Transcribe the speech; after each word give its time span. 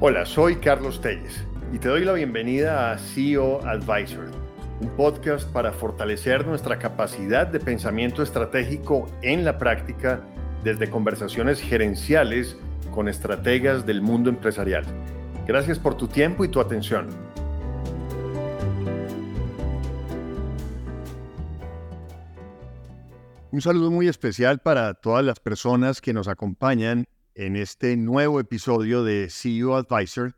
Hola, 0.00 0.24
soy 0.26 0.58
Carlos 0.58 1.00
Telles 1.00 1.44
y 1.72 1.80
te 1.80 1.88
doy 1.88 2.04
la 2.04 2.12
bienvenida 2.12 2.92
a 2.92 2.98
CEO 2.98 3.66
Advisor, 3.66 4.30
un 4.80 4.90
podcast 4.90 5.50
para 5.50 5.72
fortalecer 5.72 6.46
nuestra 6.46 6.78
capacidad 6.78 7.48
de 7.48 7.58
pensamiento 7.58 8.22
estratégico 8.22 9.08
en 9.22 9.44
la 9.44 9.58
práctica 9.58 10.20
desde 10.62 10.88
conversaciones 10.88 11.60
gerenciales 11.60 12.56
con 12.92 13.08
estrategas 13.08 13.86
del 13.86 14.00
mundo 14.00 14.30
empresarial. 14.30 14.84
Gracias 15.48 15.80
por 15.80 15.96
tu 15.96 16.06
tiempo 16.06 16.44
y 16.44 16.48
tu 16.48 16.60
atención. 16.60 17.08
Un 23.50 23.60
saludo 23.60 23.90
muy 23.90 24.06
especial 24.06 24.60
para 24.60 24.94
todas 24.94 25.24
las 25.24 25.40
personas 25.40 26.00
que 26.00 26.12
nos 26.12 26.28
acompañan 26.28 27.08
en 27.38 27.54
este 27.54 27.96
nuevo 27.96 28.40
episodio 28.40 29.04
de 29.04 29.28
CEO 29.30 29.76
Advisor, 29.76 30.34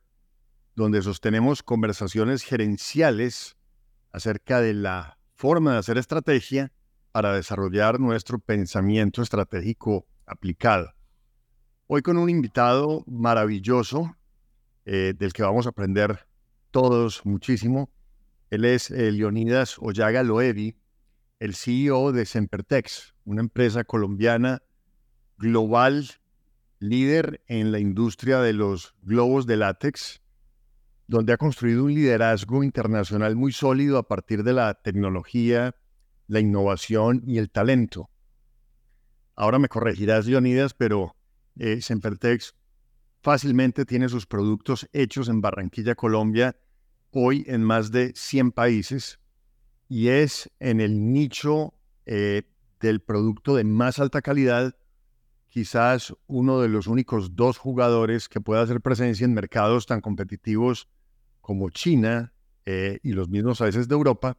donde 0.76 1.00
sostenemos 1.00 1.62
conversaciones 1.62 2.42
gerenciales 2.42 3.56
acerca 4.12 4.60
de 4.60 4.74
la 4.74 5.18
forma 5.34 5.72
de 5.72 5.78
hacer 5.78 5.96
estrategia 5.96 6.74
para 7.10 7.32
desarrollar 7.32 8.00
nuestro 8.00 8.38
pensamiento 8.38 9.22
estratégico 9.22 10.06
aplicado. 10.26 10.92
Hoy 11.86 12.02
con 12.02 12.18
un 12.18 12.28
invitado 12.28 13.02
maravilloso 13.06 14.14
eh, 14.84 15.14
del 15.16 15.32
que 15.32 15.42
vamos 15.42 15.64
a 15.64 15.70
aprender 15.70 16.26
todos 16.70 17.24
muchísimo. 17.24 17.88
Él 18.50 18.66
es 18.66 18.90
eh, 18.90 19.10
Leonidas 19.10 19.78
Ollaga 19.78 20.22
Loevi, 20.22 20.76
el 21.38 21.54
CEO 21.54 22.12
de 22.12 22.26
Sempertex, 22.26 23.14
una 23.24 23.40
empresa 23.40 23.84
colombiana 23.84 24.60
global 25.38 26.19
líder 26.80 27.42
en 27.46 27.70
la 27.72 27.78
industria 27.78 28.40
de 28.40 28.54
los 28.54 28.94
globos 29.02 29.46
de 29.46 29.56
látex, 29.56 30.22
donde 31.06 31.32
ha 31.32 31.36
construido 31.36 31.84
un 31.84 31.94
liderazgo 31.94 32.64
internacional 32.64 33.36
muy 33.36 33.52
sólido 33.52 33.98
a 33.98 34.08
partir 34.08 34.42
de 34.42 34.54
la 34.54 34.74
tecnología, 34.74 35.76
la 36.26 36.40
innovación 36.40 37.22
y 37.26 37.38
el 37.38 37.50
talento. 37.50 38.10
Ahora 39.36 39.58
me 39.58 39.68
corregirás, 39.68 40.26
Leonidas, 40.26 40.74
pero 40.74 41.14
eh, 41.58 41.80
Sempertex 41.82 42.54
fácilmente 43.22 43.84
tiene 43.84 44.08
sus 44.08 44.26
productos 44.26 44.88
hechos 44.92 45.28
en 45.28 45.40
Barranquilla, 45.40 45.94
Colombia, 45.94 46.56
hoy 47.10 47.44
en 47.46 47.62
más 47.62 47.90
de 47.92 48.12
100 48.14 48.52
países, 48.52 49.18
y 49.88 50.08
es 50.08 50.50
en 50.60 50.80
el 50.80 51.12
nicho 51.12 51.74
eh, 52.06 52.44
del 52.80 53.00
producto 53.00 53.54
de 53.56 53.64
más 53.64 53.98
alta 53.98 54.22
calidad 54.22 54.76
quizás 55.50 56.14
uno 56.26 56.60
de 56.60 56.68
los 56.68 56.86
únicos 56.86 57.36
dos 57.36 57.58
jugadores 57.58 58.28
que 58.28 58.40
pueda 58.40 58.62
hacer 58.62 58.80
presencia 58.80 59.24
en 59.24 59.34
mercados 59.34 59.84
tan 59.84 60.00
competitivos 60.00 60.88
como 61.40 61.70
China 61.70 62.32
eh, 62.64 63.00
y 63.02 63.12
los 63.12 63.28
mismos 63.28 63.58
países 63.58 63.88
de 63.88 63.94
Europa, 63.94 64.38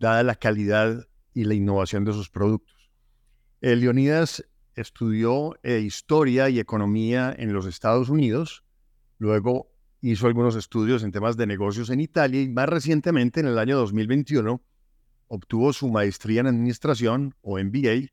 dada 0.00 0.22
la 0.22 0.34
calidad 0.34 1.06
y 1.34 1.44
la 1.44 1.54
innovación 1.54 2.04
de 2.04 2.12
sus 2.12 2.30
productos. 2.30 2.90
Eh, 3.60 3.76
Leonidas 3.76 4.44
estudió 4.74 5.58
historia 5.62 6.50
y 6.50 6.58
economía 6.58 7.34
en 7.36 7.52
los 7.52 7.66
Estados 7.66 8.08
Unidos, 8.08 8.64
luego 9.18 9.70
hizo 10.00 10.26
algunos 10.26 10.56
estudios 10.56 11.02
en 11.02 11.12
temas 11.12 11.36
de 11.36 11.46
negocios 11.46 11.90
en 11.90 12.00
Italia 12.00 12.42
y 12.42 12.48
más 12.48 12.68
recientemente, 12.68 13.40
en 13.40 13.46
el 13.46 13.58
año 13.58 13.76
2021, 13.78 14.62
obtuvo 15.28 15.72
su 15.72 15.88
maestría 15.88 16.40
en 16.40 16.46
administración 16.46 17.34
o 17.40 17.58
MBA 17.58 18.10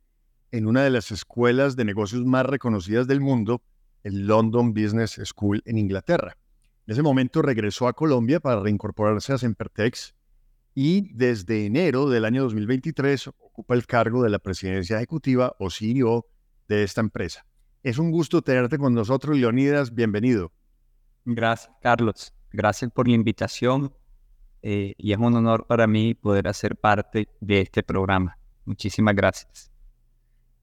en 0.54 0.68
una 0.68 0.84
de 0.84 0.92
las 0.92 1.12
escuelas 1.12 1.76
de 1.76 1.84
negocios 1.84 2.24
más 2.26 2.46
reconocidas 2.46 3.08
del 3.08 3.22
mundo, 3.22 3.64
el 4.04 4.28
London 4.28 4.72
Business 4.72 5.20
School 5.26 5.64
en 5.66 5.80
Inglaterra. 5.80 6.38
En 6.86 6.94
ese 6.94 7.02
momento 7.02 7.42
regresó 7.42 7.88
a 7.88 7.94
Colombia 7.94 8.40
para 8.40 8.60
reincorporarse 8.62 9.34
a 9.34 9.40
Sempertex 9.40 10.14
y 10.76 11.12
desde 11.16 11.66
enero 11.66 12.08
del 12.08 12.24
año 12.24 12.44
2023 12.44 13.30
ocupa 13.30 13.74
el 13.74 13.88
cargo 13.88 14.22
de 14.22 14.30
la 14.30 14.38
presidencia 14.38 14.98
ejecutiva 14.98 15.56
o 15.58 15.72
CEO 15.72 16.28
de 16.68 16.84
esta 16.84 17.02
empresa. 17.02 17.48
Es 17.82 17.98
un 17.98 18.12
gusto 18.12 18.44
tenerte 18.44 18.78
con 18.78 18.94
nosotros, 18.94 19.36
Leonidas. 19.36 19.96
Bienvenido. 19.96 20.52
Gracias, 21.26 21.74
Carlos. 21.82 22.32
Gracias 22.52 22.92
por 22.92 23.08
la 23.08 23.16
invitación 23.16 23.92
eh, 24.62 24.94
y 25.00 25.14
es 25.14 25.18
un 25.18 25.34
honor 25.34 25.66
para 25.66 25.88
mí 25.88 26.14
poder 26.14 26.48
hacer 26.48 26.76
parte 26.76 27.28
de 27.42 27.62
este 27.62 27.82
programa. 27.82 28.38
Muchísimas 28.66 29.16
gracias. 29.16 29.73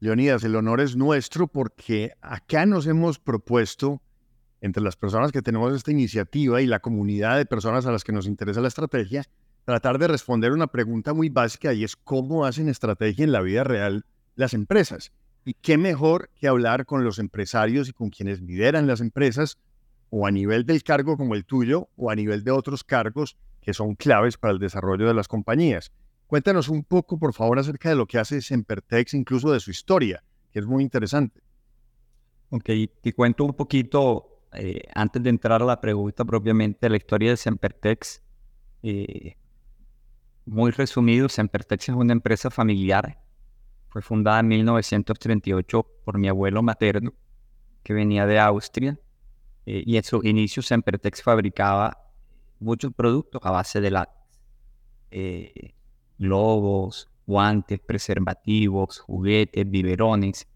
Leonidas, 0.03 0.43
el 0.45 0.57
honor 0.57 0.81
es 0.81 0.97
nuestro 0.97 1.47
porque 1.47 2.15
acá 2.23 2.65
nos 2.65 2.87
hemos 2.87 3.19
propuesto, 3.19 4.01
entre 4.63 4.83
las 4.83 4.97
personas 4.97 5.31
que 5.31 5.43
tenemos 5.43 5.77
esta 5.77 5.91
iniciativa 5.91 6.63
y 6.63 6.67
la 6.67 6.81
comunidad 6.81 7.37
de 7.37 7.45
personas 7.45 7.85
a 7.85 7.93
las 7.93 8.03
que 8.03 8.13
nos 8.13 8.27
interesa 8.27 8.63
la 8.63 8.69
estrategia, 8.69 9.25
tratar 9.67 9.99
de 9.99 10.09
responder 10.09 10.53
una 10.53 10.69
pregunta 10.69 11.13
muy 11.13 11.29
básica 11.29 11.75
y 11.75 11.85
es 11.85 11.97
cómo 11.97 12.47
hacen 12.47 12.71
estrategia 12.71 13.25
en 13.25 13.33
la 13.33 13.43
vida 13.43 13.63
real 13.63 14.07
las 14.37 14.55
empresas. 14.55 15.13
Y 15.45 15.53
qué 15.53 15.77
mejor 15.77 16.31
que 16.35 16.49
hablar 16.49 16.87
con 16.87 17.05
los 17.05 17.19
empresarios 17.19 17.91
y 17.91 17.93
con 17.93 18.09
quienes 18.09 18.41
lideran 18.41 18.87
las 18.87 19.03
empresas, 19.03 19.59
o 20.09 20.27
a 20.27 20.31
nivel 20.31 20.65
del 20.65 20.83
cargo 20.83 21.19
como 21.19 21.35
el 21.35 21.45
tuyo, 21.45 21.91
o 21.97 22.11
a 22.11 22.15
nivel 22.15 22.43
de 22.43 22.53
otros 22.53 22.85
cargos 22.85 23.37
que 23.61 23.75
son 23.75 23.97
claves 23.97 24.39
para 24.39 24.55
el 24.55 24.61
desarrollo 24.61 25.07
de 25.07 25.15
las 25.15 25.29
compañías. 25.29 25.93
Cuéntanos 26.31 26.69
un 26.69 26.85
poco, 26.85 27.19
por 27.19 27.35
favor, 27.35 27.59
acerca 27.59 27.89
de 27.89 27.97
lo 27.97 28.07
que 28.07 28.17
hace 28.17 28.41
Sempertex, 28.41 29.15
incluso 29.15 29.51
de 29.51 29.59
su 29.59 29.73
historia, 29.73 30.23
que 30.53 30.61
es 30.61 30.65
muy 30.65 30.85
interesante. 30.85 31.43
Ok, 32.51 32.71
te 33.03 33.13
cuento 33.13 33.45
un 33.45 33.53
poquito, 33.53 34.45
eh, 34.53 34.83
antes 34.95 35.21
de 35.25 35.29
entrar 35.29 35.61
a 35.61 35.65
la 35.65 35.81
pregunta 35.81 36.25
propiamente, 36.25 36.89
la 36.89 36.99
historia 36.99 37.31
de 37.31 37.37
Sempertex. 37.37 38.23
Eh, 38.85 39.39
muy 40.47 40.71
resumido, 40.71 41.29
Sempertex 41.29 41.89
es 41.89 41.97
una 41.97 42.13
empresa 42.13 42.49
familiar. 42.49 43.21
Fue 43.89 44.01
fundada 44.01 44.39
en 44.39 44.47
1938 44.47 45.85
por 46.05 46.17
mi 46.17 46.29
abuelo 46.29 46.63
materno, 46.63 47.13
que 47.83 47.93
venía 47.93 48.25
de 48.25 48.39
Austria. 48.39 48.97
Eh, 49.67 49.83
y 49.85 49.97
en 49.97 50.05
sus 50.05 50.25
inicios, 50.25 50.69
Sempertex 50.69 51.25
fabricaba 51.25 51.99
muchos 52.61 52.95
productos 52.95 53.41
a 53.45 53.51
base 53.51 53.81
de 53.81 53.91
látex 53.91 54.21
globos, 56.21 57.09
guantes, 57.27 57.81
preservativos, 57.81 59.01
juguetes, 59.01 59.69
biberones. 59.69 60.47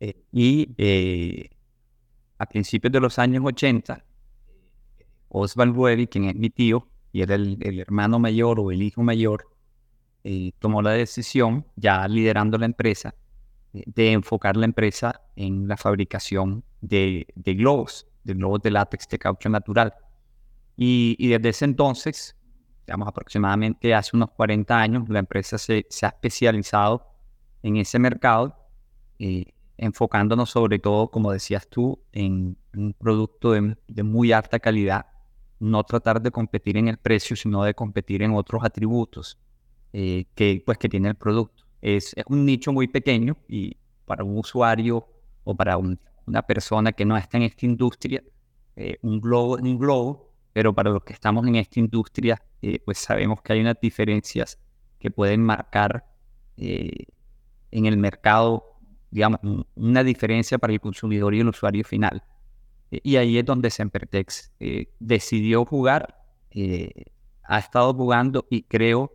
Eh, 0.00 0.14
y 0.32 0.70
eh, 0.78 1.50
a 2.38 2.46
principios 2.46 2.92
de 2.92 3.00
los 3.00 3.18
años 3.18 3.42
80, 3.44 4.04
Oswald 5.28 5.76
Webby, 5.76 6.06
quien 6.06 6.24
es 6.26 6.36
mi 6.36 6.48
tío, 6.48 6.88
y 7.12 7.22
era 7.22 7.34
el, 7.34 7.58
hermano 7.80 8.18
mayor 8.18 8.60
o 8.60 8.70
el 8.70 8.82
hijo 8.82 9.02
mayor, 9.02 9.48
eh, 10.22 10.52
tomó 10.58 10.80
la 10.80 10.92
decisión, 10.92 11.66
ya 11.76 12.06
liderando 12.06 12.56
la 12.56 12.66
empresa, 12.66 13.14
de 13.72 14.12
enfocar 14.12 14.56
la 14.56 14.66
empresa 14.66 15.22
en 15.34 15.66
la 15.66 15.76
fabricación 15.76 16.62
de, 16.80 17.26
globos, 17.34 18.06
de 18.22 18.34
globos 18.34 18.62
de 18.62 18.70
látex 18.70 19.08
de 19.08 19.18
caucho 19.18 19.48
natural. 19.48 19.92
Y, 20.76 21.16
y 21.18 21.28
desde 21.28 21.48
ese 21.48 21.64
entonces, 21.64 22.36
digamos, 22.86 23.08
aproximadamente 23.08 23.94
hace 23.94 24.16
unos 24.16 24.30
40 24.30 24.78
años, 24.78 25.08
la 25.08 25.18
empresa 25.18 25.58
se, 25.58 25.86
ha 26.02 26.08
especializado 26.08 27.06
en 27.62 27.76
ese 27.76 27.98
mercado, 27.98 28.56
eh, 29.18 29.46
enfocándonos 29.78 30.50
sobre 30.50 30.78
todo, 30.78 31.08
como 31.08 31.32
decías 31.32 31.66
tú, 31.68 31.98
en 32.12 32.56
un 32.76 32.92
producto 32.92 33.52
de, 33.52 34.02
muy 34.02 34.32
alta 34.32 34.58
calidad, 34.58 35.06
no 35.60 35.82
tratar 35.84 36.20
de 36.20 36.30
competir 36.30 36.76
en 36.76 36.88
el 36.88 36.98
precio, 36.98 37.36
sino 37.36 37.64
de 37.64 37.74
competir 37.74 38.22
en 38.22 38.32
otros 38.32 38.62
atributos 38.64 39.38
eh, 39.92 40.26
que, 40.34 40.62
pues, 40.64 40.76
que 40.78 40.88
tiene 40.88 41.08
el 41.08 41.14
producto. 41.14 41.64
Es, 41.80 42.14
un 42.26 42.44
nicho 42.44 42.72
muy 42.72 42.88
pequeño 42.88 43.36
y 43.48 43.76
para 44.04 44.24
un 44.24 44.38
usuario 44.38 45.06
o 45.44 45.54
para 45.54 45.78
una 45.78 46.42
persona 46.42 46.92
que 46.92 47.04
no 47.04 47.16
está 47.16 47.38
en 47.38 47.44
esta 47.44 47.64
industria, 47.64 48.22
eh, 48.76 48.98
un 49.02 49.20
globo 49.20 49.56
es 49.56 49.62
un 49.62 49.78
globo, 49.78 50.33
pero 50.54 50.72
para 50.72 50.90
los 50.90 51.02
que 51.02 51.12
estamos 51.12 51.46
en 51.48 51.56
esta 51.56 51.80
industria, 51.80 52.40
eh, 52.62 52.78
pues 52.84 52.98
sabemos 52.98 53.42
que 53.42 53.52
hay 53.52 53.60
unas 53.60 53.76
diferencias 53.82 54.60
que 55.00 55.10
pueden 55.10 55.42
marcar 55.42 56.06
eh, 56.56 57.06
en 57.72 57.86
el 57.86 57.96
mercado, 57.96 58.78
digamos, 59.10 59.40
una 59.74 60.04
diferencia 60.04 60.56
para 60.58 60.72
el 60.72 60.80
consumidor 60.80 61.34
y 61.34 61.40
el 61.40 61.48
usuario 61.48 61.82
final. 61.82 62.22
Eh, 62.92 63.00
y 63.02 63.16
ahí 63.16 63.36
es 63.36 63.44
donde 63.44 63.68
Sempertex 63.68 64.52
decidió 65.00 65.64
jugar, 65.64 66.22
ha 67.42 67.58
estado 67.58 67.92
jugando 67.92 68.46
y 68.48 68.62
creo 68.62 69.12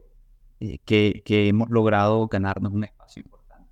que, 0.59 1.23
que 1.23 1.47
hemos 1.47 1.69
logrado 1.69 2.27
ganarnos 2.27 2.73
un 2.73 2.83
espacio 2.83 3.21
importante. 3.21 3.69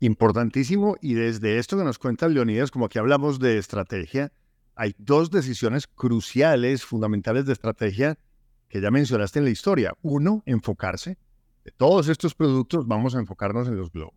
Importantísimo, 0.00 0.96
y 1.00 1.14
desde 1.14 1.58
esto 1.58 1.78
que 1.78 1.84
nos 1.84 1.98
cuenta 1.98 2.28
Leonidas, 2.28 2.70
como 2.70 2.90
que 2.90 2.98
hablamos 2.98 3.38
de 3.38 3.56
estrategia, 3.56 4.30
hay 4.80 4.94
dos 4.96 5.30
decisiones 5.30 5.86
cruciales, 5.86 6.86
fundamentales 6.86 7.44
de 7.44 7.52
estrategia 7.52 8.18
que 8.66 8.80
ya 8.80 8.90
mencionaste 8.90 9.38
en 9.38 9.44
la 9.44 9.50
historia. 9.50 9.92
Uno, 10.00 10.42
enfocarse. 10.46 11.18
De 11.66 11.70
todos 11.70 12.08
estos 12.08 12.34
productos 12.34 12.88
vamos 12.88 13.14
a 13.14 13.18
enfocarnos 13.18 13.68
en 13.68 13.76
los 13.76 13.92
globos. 13.92 14.14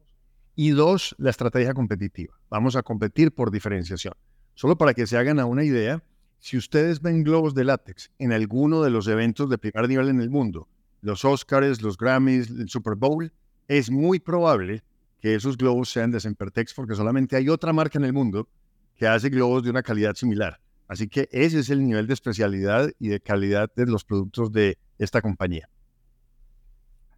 Y 0.56 0.70
dos, 0.70 1.18
la 1.18 1.32
estrategia 1.32 1.74
competitiva. 1.74 2.34
Vamos 2.50 2.78
a 2.78 2.82
competir 2.82 3.34
por 3.34 3.52
diferenciación. 3.52 4.14
Solo 4.54 4.78
para 4.78 4.94
que 4.94 5.06
se 5.06 5.18
hagan 5.18 5.38
a 5.38 5.46
una 5.46 5.66
idea, 5.66 6.02
si 6.40 6.56
ustedes 6.56 7.02
ven 7.02 7.26
globos 7.26 7.54
de 7.54 7.66
látex 7.66 8.12
en 8.18 8.32
alguno 8.32 8.84
de 8.84 8.90
los 8.90 9.10
eventos 9.10 9.50
de 9.50 9.58
primer 9.58 9.90
nivel 9.90 10.08
en 10.08 10.22
el 10.22 10.30
mundo, 10.30 10.70
los 11.02 11.26
Oscars, 11.26 11.82
los 11.82 11.98
Grammys, 11.98 12.50
el 12.50 12.70
Super 12.70 12.96
Bowl, 12.96 13.34
es 13.68 13.92
muy 13.92 14.18
probable 14.18 14.82
que 15.20 15.36
esos 15.36 15.58
globos 15.58 15.92
sean 15.92 16.12
de 16.12 16.22
Sempertex 16.22 16.74
porque 16.74 16.96
solamente 16.96 17.36
hay 17.36 17.50
otra 17.50 17.74
marca 17.74 17.98
en 17.98 18.06
el 18.06 18.14
mundo 18.14 18.48
que 18.96 19.08
hace 19.08 19.30
globos 19.30 19.64
de 19.64 19.70
una 19.70 19.84
calidad 19.84 20.16
similar. 20.16 20.60
Así 20.88 21.08
que 21.08 21.28
ese 21.32 21.60
es 21.60 21.70
el 21.70 21.84
nivel 21.84 22.08
de 22.08 22.14
especialidad 22.14 22.92
y 23.00 23.08
de 23.08 23.20
calidad 23.20 23.72
de 23.76 23.86
los 23.86 24.04
productos 24.04 24.52
de 24.52 24.78
esta 25.00 25.22
compañía. 25.22 25.70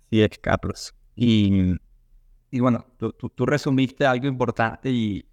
Así 0.07 0.21
es, 0.21 0.29
Carlos. 0.39 0.95
Y, 1.15 1.75
y 2.51 2.59
bueno, 2.59 2.85
tú, 2.97 3.11
tú, 3.11 3.45
resumiste 3.45 4.05
algo 4.05 4.27
importante 4.27 4.89
y 4.91 5.25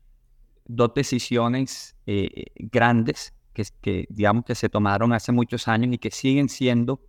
dos 0.65 0.93
decisiones 0.95 1.95
eh, 2.07 2.47
grandes 2.57 3.35
que, 3.53 3.65
que, 3.81 4.07
digamos, 4.09 4.45
que 4.45 4.55
se 4.55 4.69
tomaron 4.69 5.13
hace 5.13 5.31
muchos 5.31 5.69
años 5.69 5.93
y 5.93 5.99
que 5.99 6.11
siguen 6.11 6.49
siendo, 6.49 7.01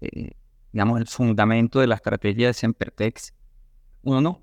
eh, 0.00 0.32
digamos, 0.72 1.00
el 1.00 1.06
fundamento 1.06 1.80
de 1.80 1.86
la 1.86 1.96
estrategia 1.96 2.48
de 2.48 2.54
Sempertex. 2.54 3.34
Uno, 4.02 4.42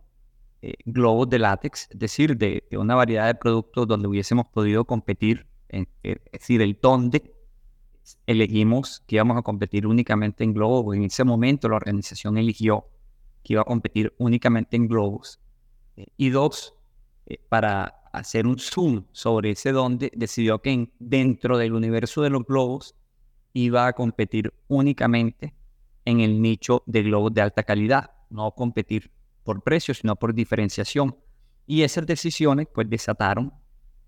eh, 0.62 0.74
globos 0.86 1.30
de 1.30 1.40
látex, 1.40 1.88
es 1.92 2.00
decir, 2.00 2.38
de, 2.38 2.64
una 2.72 2.96
variedad 2.96 3.28
de 3.28 3.36
productos 3.36 3.88
donde 3.88 4.08
hubiésemos 4.08 4.48
podido 4.48 4.86
competir, 4.86 5.46
en, 5.70 5.88
es 6.04 6.18
decir, 6.32 6.62
el 6.62 6.78
dónde 6.82 7.34
elegimos 8.26 9.04
que 9.06 9.16
íbamos 9.18 9.38
a 9.38 9.42
competir 9.42 9.86
únicamente 9.86 10.44
en 10.44 10.54
globos. 10.54 10.96
En 10.96 11.04
ese 11.04 11.24
momento 11.24 11.70
la 11.70 11.76
organización 11.76 12.38
eligió 12.38 12.86
que 13.44 13.54
iba 13.54 13.62
a 13.62 13.66
competir 13.66 14.14
únicamente 14.18 14.78
en 14.78 14.88
globos. 14.88 15.40
y 16.16 16.30
dos, 16.30 16.76
para 17.50 17.98
hacer 18.14 18.48
un 18.48 18.58
zoom 18.60 19.06
sobre 19.12 19.52
ese 19.52 19.72
donde, 19.72 20.12
decidió 20.16 20.62
que 20.62 20.90
dentro 21.00 21.58
del 21.58 21.74
universo 21.74 22.22
de 22.22 22.30
los 22.30 22.46
globos 22.46 22.96
iba 23.54 23.88
a 23.88 23.94
competir 23.94 24.54
únicamente 24.68 25.54
en 26.06 26.20
el 26.22 26.42
nicho 26.42 26.84
de 26.86 27.04
globos 27.04 27.34
de 27.34 27.42
alta 27.42 27.64
calidad, 27.64 28.12
no 28.30 28.52
competir 28.52 29.12
por 29.48 29.64
precio, 29.64 29.94
sino 29.94 30.18
por 30.18 30.34
diferenciación. 30.34 31.16
Y 31.66 31.84
esas 31.84 32.06
decisiones 32.06 32.68
pues 32.74 32.90
desataron 32.90 33.54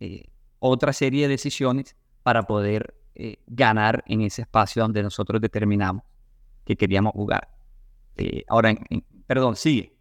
eh, 0.01 0.25
otra 0.59 0.91
serie 0.91 1.23
de 1.23 1.29
decisiones 1.29 1.95
para 2.23 2.43
poder 2.43 2.93
eh, 3.15 3.37
ganar 3.47 4.03
en 4.07 4.19
ese 4.19 4.41
espacio 4.41 4.81
donde 4.81 5.01
nosotros 5.01 5.39
determinamos 5.39 6.03
que 6.65 6.75
queríamos 6.75 7.13
jugar. 7.13 7.47
Eh, 8.17 8.43
ahora, 8.49 8.75
perdón, 9.27 9.55
sigue. 9.55 9.95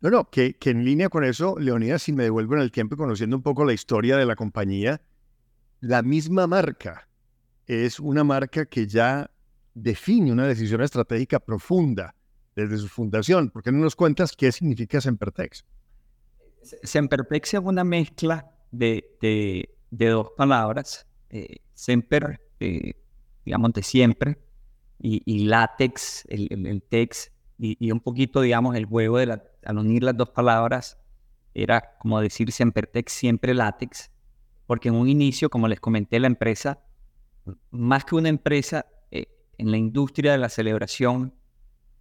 No, 0.00 0.08
no, 0.08 0.30
que, 0.30 0.54
que 0.54 0.70
en 0.70 0.86
línea 0.86 1.10
con 1.10 1.22
eso, 1.22 1.58
Leonidas, 1.58 2.00
si 2.00 2.14
me 2.14 2.22
devuelvo 2.22 2.54
en 2.54 2.62
el 2.62 2.72
tiempo 2.72 2.96
conociendo 2.96 3.36
un 3.36 3.42
poco 3.42 3.66
la 3.66 3.74
historia 3.74 4.16
de 4.16 4.24
la 4.24 4.36
compañía, 4.36 5.02
la 5.80 6.00
misma 6.00 6.46
marca 6.46 7.06
es 7.66 8.00
una 8.00 8.24
marca 8.24 8.64
que 8.64 8.86
ya 8.86 9.30
define 9.74 10.32
una 10.32 10.46
decisión 10.46 10.80
estratégica 10.80 11.38
profunda 11.40 12.14
desde 12.66 12.78
su 12.78 12.88
fundación. 12.88 13.50
¿Por 13.50 13.62
qué 13.62 13.72
no 13.72 13.78
nos 13.78 13.96
cuentas 13.96 14.34
qué 14.36 14.52
significa 14.52 15.00
Sempertex? 15.00 15.64
Sempertex 16.82 17.54
es 17.54 17.60
una 17.60 17.84
mezcla 17.84 18.50
de, 18.70 19.04
de, 19.90 20.08
dos 20.08 20.28
palabras. 20.36 21.06
Eh, 21.30 21.56
semper, 21.74 22.40
eh, 22.60 22.92
digamos, 23.44 23.72
de 23.72 23.82
siempre, 23.82 24.38
y, 24.98 25.22
y 25.24 25.46
látex, 25.46 26.24
el, 26.28 26.66
el, 26.66 26.82
tex, 26.82 27.32
y, 27.58 27.90
un 27.90 28.00
poquito, 28.00 28.40
digamos, 28.40 28.76
el 28.76 28.86
juego 28.86 29.18
de 29.18 29.40
al 29.64 29.78
unir 29.78 30.02
las 30.02 30.16
dos 30.16 30.30
palabras 30.30 30.98
era 31.54 31.96
como 31.98 32.20
decir 32.20 32.52
Sempertex, 32.52 33.12
siempre 33.12 33.54
látex, 33.54 34.10
porque 34.66 34.88
en 34.88 34.94
un 34.94 35.08
inicio, 35.08 35.50
como 35.50 35.68
les 35.68 35.80
comenté, 35.80 36.20
la 36.20 36.26
empresa, 36.26 36.80
más 37.70 38.04
que 38.04 38.14
una 38.14 38.28
empresa 38.28 38.86
eh, 39.10 39.26
en 39.58 39.70
la 39.70 39.76
industria 39.76 40.32
de 40.32 40.38
la 40.38 40.48
celebración, 40.48 41.34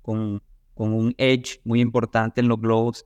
con, 0.02 0.42
con 0.80 0.94
un 0.94 1.14
edge 1.18 1.60
muy 1.66 1.82
importante 1.82 2.40
en 2.40 2.48
los 2.48 2.58
globos, 2.58 3.06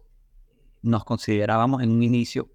nos 0.84 1.04
considerábamos 1.06 1.81
en 1.81 1.90
un 1.90 2.04
inicio 2.04 2.48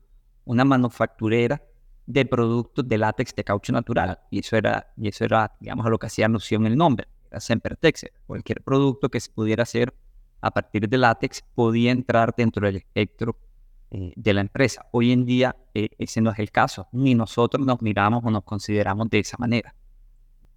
una 0.45 0.65
manufacturera 0.65 1.61
de 2.07 2.25
productos 2.25 2.89
de 2.89 2.99
látex 2.99 3.35
de 3.35 3.43
caucho 3.43 3.73
natural. 3.73 4.21
Y 4.31 4.39
eso 4.39 4.57
era, 4.57 4.93
y 4.97 5.09
eso 5.09 5.25
era 5.25 5.57
digamos, 5.59 5.85
a 5.85 5.89
lo 5.89 5.99
que 5.99 6.07
hacía 6.07 6.27
alusión 6.27 6.67
el 6.67 6.77
nombre. 6.77 7.09
Sempertex. 7.37 8.07
Cualquier 8.29 8.63
producto 8.63 9.09
que 9.09 9.19
se 9.19 9.33
pudiera 9.33 9.65
hacer 9.65 9.93
a 10.41 10.53
partir 10.53 10.89
de 10.89 10.97
látex 10.97 11.43
podía 11.53 11.91
entrar 11.91 12.33
dentro 12.37 12.65
del 12.65 12.77
espectro 12.77 13.37
eh, 13.91 14.13
de 14.15 14.35
la 14.35 14.43
empresa. 14.43 14.87
Hoy 14.93 15.11
en 15.11 15.25
día 15.25 15.57
eh, 15.75 15.89
ese 15.99 16.21
no 16.21 16.31
es 16.31 16.39
el 16.39 16.53
caso, 16.53 16.87
ni 16.93 17.17
nosotros 17.17 17.67
nos 17.67 17.83
miramos 17.83 18.23
o 18.25 18.31
nos 18.31 18.45
consideramos 18.45 19.11
de 19.11 19.19
esa 19.19 19.37
manera. 19.37 19.75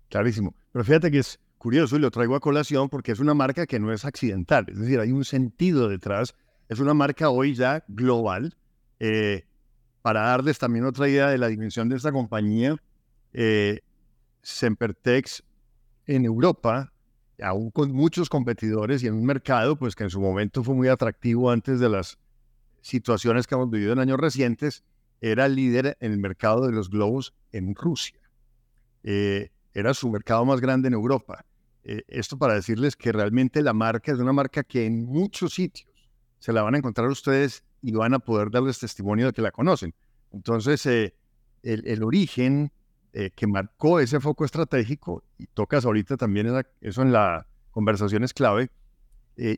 Clarísimo. 0.10 0.54
Pero 0.72 0.86
fíjate 0.86 1.10
que 1.10 1.18
es 1.18 1.40
curioso 1.62 1.96
y 1.96 2.00
lo 2.00 2.10
traigo 2.10 2.36
a 2.36 2.40
colación 2.40 2.90
porque 2.90 3.12
es 3.12 3.20
una 3.20 3.36
marca 3.36 3.68
que 3.68 3.80
no 3.80 3.94
es 3.94 4.04
accidental, 4.04 4.66
es 4.68 4.80
decir, 4.80 5.00
hay 5.00 5.12
un 5.12 5.24
sentido 5.24 5.88
detrás. 5.88 6.36
Es 6.68 6.80
una 6.80 6.94
marca 6.94 7.30
hoy 7.30 7.54
ya 7.54 7.84
global. 7.88 8.56
Eh, 9.00 9.46
para 10.02 10.22
darles 10.22 10.58
también 10.58 10.86
otra 10.86 11.08
idea 11.08 11.30
de 11.30 11.38
la 11.38 11.48
dimensión 11.48 11.88
de 11.88 11.98
esta 11.98 12.12
compañía, 12.12 12.76
Sempertex 14.42 15.44
en 16.08 16.26
Europa, 16.26 16.92
aún 17.42 17.70
con 17.70 17.92
muchos 17.92 18.30
competidores 18.30 19.04
y 19.04 19.08
en 19.08 19.14
un 19.14 19.26
mercado 19.26 19.76
pues 19.76 19.96
que 19.96 20.04
en 20.04 20.10
su 20.10 20.20
momento 20.20 20.64
fue 20.64 20.74
muy 20.74 20.88
atractivo 20.88 21.52
antes 21.52 21.80
de 21.80 21.90
las 21.90 22.18
situaciones 22.82 23.46
que 23.46 23.56
hemos 23.56 23.70
vivido 23.70 23.94
en 23.94 24.00
años 24.00 24.20
recientes, 24.20 24.84
era 25.22 25.48
líder 25.48 25.98
en 26.00 26.12
el 26.12 26.18
mercado 26.18 26.66
de 26.66 26.72
los 26.72 26.90
globos 26.90 27.36
en 27.52 27.76
Rusia. 27.76 28.20
Eh, 29.04 29.52
era 29.74 29.94
su 29.94 30.10
mercado 30.10 30.46
más 30.46 30.60
grande 30.60 30.88
en 30.88 30.96
Europa. 30.96 31.46
Eh, 31.84 32.04
esto 32.08 32.38
para 32.38 32.54
decirles 32.54 32.96
que 32.96 33.12
realmente 33.12 33.62
la 33.62 33.74
marca 33.74 34.12
es 34.12 34.20
una 34.20 34.34
marca 34.34 34.64
que 34.64 34.86
en 34.86 35.06
muchos 35.06 35.54
sitios 35.54 35.90
se 36.40 36.54
la 36.54 36.62
van 36.62 36.76
a 36.76 36.78
encontrar 36.78 37.08
ustedes 37.08 37.64
y 37.82 37.92
van 37.92 38.14
a 38.14 38.20
poder 38.20 38.52
darles 38.52 38.80
testimonio 38.80 39.28
de 39.28 39.34
que 39.34 39.42
la 39.42 39.52
conocen. 39.52 39.94
Entonces, 40.32 40.86
eh, 40.86 41.14
el, 41.64 42.04
origen 42.04 42.72
eh, 43.14 43.32
que 43.36 43.48
marcó 43.48 44.00
ese 44.00 44.20
foco 44.20 44.46
estratégico, 44.46 45.24
y 45.38 45.48
tocas 45.48 45.86
ahorita 45.86 46.18
también 46.18 46.48
eso 46.82 47.02
en 47.02 47.12
la 47.12 47.48
conversación 47.72 48.24
es 48.24 48.34
clave, 48.34 48.70
eh, 49.38 49.58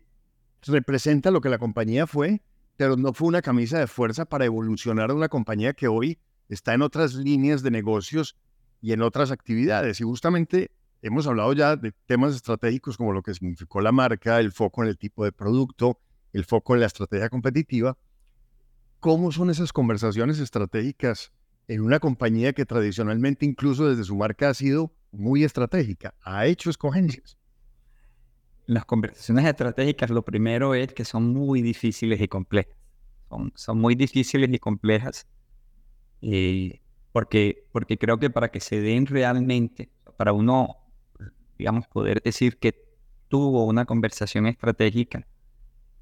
representa 0.63 1.31
lo 1.31 1.41
que 1.41 1.49
la 1.49 1.57
compañía 1.57 2.07
fue, 2.07 2.41
pero 2.77 2.97
no 2.97 3.13
fue 3.13 3.27
una 3.27 3.41
camisa 3.41 3.79
de 3.79 3.87
fuerza 3.87 4.25
para 4.25 4.45
evolucionar 4.45 5.11
a 5.11 5.13
una 5.13 5.29
compañía 5.29 5.73
que 5.73 5.87
hoy 5.87 6.19
está 6.49 6.73
en 6.73 6.81
otras 6.81 7.13
líneas 7.13 7.61
de 7.63 7.71
negocios 7.71 8.35
y 8.81 8.93
en 8.93 9.01
otras 9.01 9.31
actividades. 9.31 10.01
Y 10.01 10.03
justamente 10.03 10.71
hemos 11.03 11.27
hablado 11.27 11.53
ya 11.53 11.75
de 11.75 11.91
temas 12.07 12.33
estratégicos 12.35 12.97
como 12.97 13.13
lo 13.13 13.21
que 13.21 13.33
significó 13.35 13.81
la 13.81 13.91
marca, 13.91 14.39
el 14.39 14.51
foco 14.51 14.81
en 14.81 14.89
el 14.89 14.97
tipo 14.97 15.23
de 15.23 15.31
producto, 15.31 15.99
el 16.31 16.45
foco 16.45 16.73
en 16.73 16.79
la 16.79 16.87
estrategia 16.87 17.29
competitiva. 17.29 17.97
¿Cómo 18.99 19.31
son 19.31 19.51
esas 19.51 19.71
conversaciones 19.71 20.39
estratégicas 20.39 21.31
en 21.67 21.81
una 21.81 21.99
compañía 21.99 22.53
que 22.53 22.65
tradicionalmente, 22.65 23.45
incluso 23.45 23.89
desde 23.89 24.03
su 24.03 24.15
marca, 24.15 24.49
ha 24.49 24.53
sido 24.53 24.93
muy 25.11 25.43
estratégica, 25.43 26.13
ha 26.21 26.45
hecho 26.47 26.69
escogencias. 26.69 27.37
Las 28.65 28.85
conversaciones 28.85 29.45
estratégicas, 29.45 30.09
lo 30.09 30.23
primero 30.23 30.73
es 30.73 30.93
que 30.93 31.05
son 31.05 31.33
muy 31.33 31.61
difíciles 31.61 32.19
y 32.21 32.27
complejas. 32.27 32.75
Son, 33.55 33.79
muy 33.79 33.95
difíciles 33.95 34.47
y 34.53 34.59
complejas 34.59 35.27
eh, 36.21 36.81
porque, 37.11 37.65
porque 37.71 37.97
creo 37.97 38.19
que 38.19 38.29
para 38.29 38.49
que 38.51 38.59
se 38.59 38.79
den 38.79 39.07
realmente, 39.07 39.89
para 40.17 40.33
uno, 40.33 40.82
digamos, 41.57 41.87
poder 41.87 42.21
decir 42.21 42.57
que 42.57 42.75
tuvo 43.27 43.65
una 43.65 43.85
conversación 43.85 44.47
estratégica, 44.47 45.25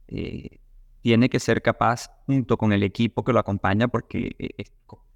eh, 0.08 0.60
tiene 1.02 1.30
que 1.30 1.40
ser 1.40 1.62
capaz, 1.62 2.12
junto 2.26 2.58
con 2.58 2.74
el 2.74 2.84
equipo 2.84 3.24
que 3.24 3.34
lo 3.34 3.40
acompaña, 3.40 3.88
porque 3.88 4.36
eh, 4.38 4.66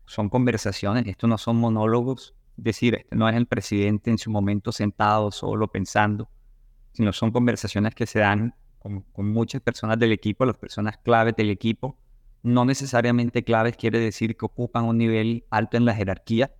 son 0.05 0.29
conversaciones, 0.29 1.05
esto 1.07 1.27
no 1.27 1.37
son 1.37 1.57
monólogos, 1.57 2.33
decir, 2.57 2.95
este 2.95 3.15
no 3.15 3.27
es 3.29 3.35
el 3.35 3.45
presidente 3.45 4.09
en 4.09 4.17
su 4.17 4.31
momento 4.31 4.71
sentado 4.71 5.31
solo 5.31 5.67
pensando, 5.67 6.29
sino 6.93 7.11
son 7.13 7.31
conversaciones 7.31 7.93
que 7.93 8.05
se 8.05 8.19
dan 8.19 8.55
con, 8.79 9.03
muchas 9.31 9.61
personas 9.61 9.97
del 9.99 10.11
equipo, 10.11 10.45
las 10.45 10.57
personas 10.57 10.97
claves 10.99 11.35
del 11.35 11.49
equipo. 11.49 11.97
No 12.43 12.65
necesariamente 12.65 13.43
claves 13.43 13.75
quiere 13.75 13.99
decir 13.99 14.37
que 14.37 14.45
ocupan 14.45 14.85
un 14.85 14.97
nivel 14.97 15.45
alto 15.49 15.77
en 15.77 15.85
la 15.85 15.95
jerarquía, 15.95 16.51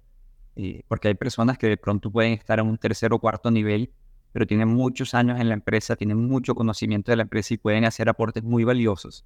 eh, 0.55 0.83
porque 0.87 1.09
hay 1.09 1.15
personas 1.15 1.57
que 1.57 1.67
de 1.67 1.77
pronto 1.77 2.11
pueden 2.11 2.33
estar 2.33 2.59
en 2.59 2.67
un 2.67 2.77
tercer 2.77 3.13
o 3.13 3.19
cuarto 3.19 3.51
nivel, 3.51 3.91
pero 4.31 4.45
tienen 4.45 4.67
muchos 4.67 5.13
años 5.13 5.39
en 5.39 5.47
la 5.47 5.53
empresa, 5.53 5.95
tienen 5.95 6.17
mucho 6.17 6.55
conocimiento 6.55 7.11
de 7.11 7.15
la 7.15 7.23
empresa 7.23 7.53
y 7.53 7.57
pueden 7.57 7.85
hacer 7.85 8.09
aportes 8.09 8.43
muy 8.43 8.65
valiosos. 8.65 9.25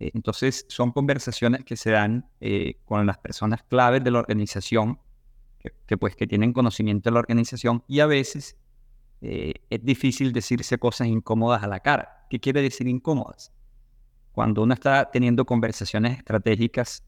Eh, 0.00 0.10
entonces, 0.14 0.66
son 0.68 0.90
conversaciones 0.90 1.64
que 1.64 1.76
se 1.76 1.90
dan 1.90 2.28
eh, 2.40 2.78
con 2.84 3.06
las 3.06 3.18
personas 3.18 3.62
claves 3.62 4.02
de 4.02 4.10
la 4.10 4.18
organización, 4.18 4.98
que, 5.86 5.96
pues 5.98 6.16
que 6.16 6.26
tienen 6.26 6.54
conocimiento 6.54 7.10
de 7.10 7.14
la 7.14 7.20
organización 7.20 7.84
y 7.86 8.00
a 8.00 8.06
veces 8.06 8.56
eh, 9.20 9.52
es 9.68 9.84
difícil 9.84 10.32
decirse 10.32 10.78
cosas 10.78 11.06
incómodas 11.06 11.62
a 11.62 11.68
la 11.68 11.80
cara. 11.80 12.26
¿Qué 12.30 12.40
quiere 12.40 12.62
decir 12.62 12.88
incómodas? 12.88 13.52
Cuando 14.32 14.62
uno 14.62 14.72
está 14.72 15.10
teniendo 15.10 15.44
conversaciones 15.44 16.16
estratégicas, 16.18 17.04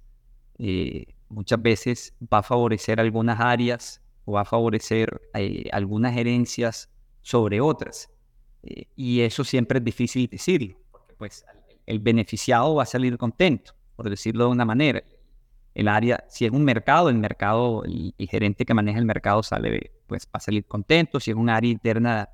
muchas 1.32 1.60
veces 1.60 2.14
va 2.32 2.38
a 2.38 2.42
favorecer 2.42 3.00
algunas 3.00 3.40
áreas 3.40 4.00
o 4.24 4.32
va 4.32 4.42
a 4.42 4.44
favorecer 4.44 5.20
eh, 5.34 5.68
algunas 5.72 6.14
gerencias 6.14 6.90
sobre 7.22 7.60
otras. 7.60 8.10
Eh, 8.62 8.86
y 8.94 9.20
eso 9.20 9.42
siempre 9.42 9.78
es 9.78 9.84
difícil 9.84 10.28
decirlo, 10.30 10.76
porque 10.90 11.14
pues 11.14 11.44
el 11.86 11.98
beneficiado 11.98 12.76
va 12.76 12.84
a 12.84 12.86
salir 12.86 13.16
contento, 13.18 13.72
por 13.96 14.08
decirlo 14.08 14.44
de 14.44 14.50
una 14.50 14.64
manera. 14.64 15.02
El 15.74 15.88
área, 15.88 16.22
si 16.28 16.44
es 16.44 16.52
un 16.52 16.64
mercado, 16.64 17.08
el 17.08 17.16
mercado, 17.16 17.82
el, 17.84 18.14
gerente 18.18 18.66
que 18.66 18.74
maneja 18.74 18.98
el 18.98 19.06
mercado 19.06 19.42
sale, 19.42 19.90
pues 20.06 20.26
va 20.26 20.32
a 20.34 20.40
salir 20.40 20.66
contento. 20.66 21.18
Si 21.18 21.30
es 21.30 21.36
un 21.36 21.48
área 21.48 21.70
interna 21.70 22.28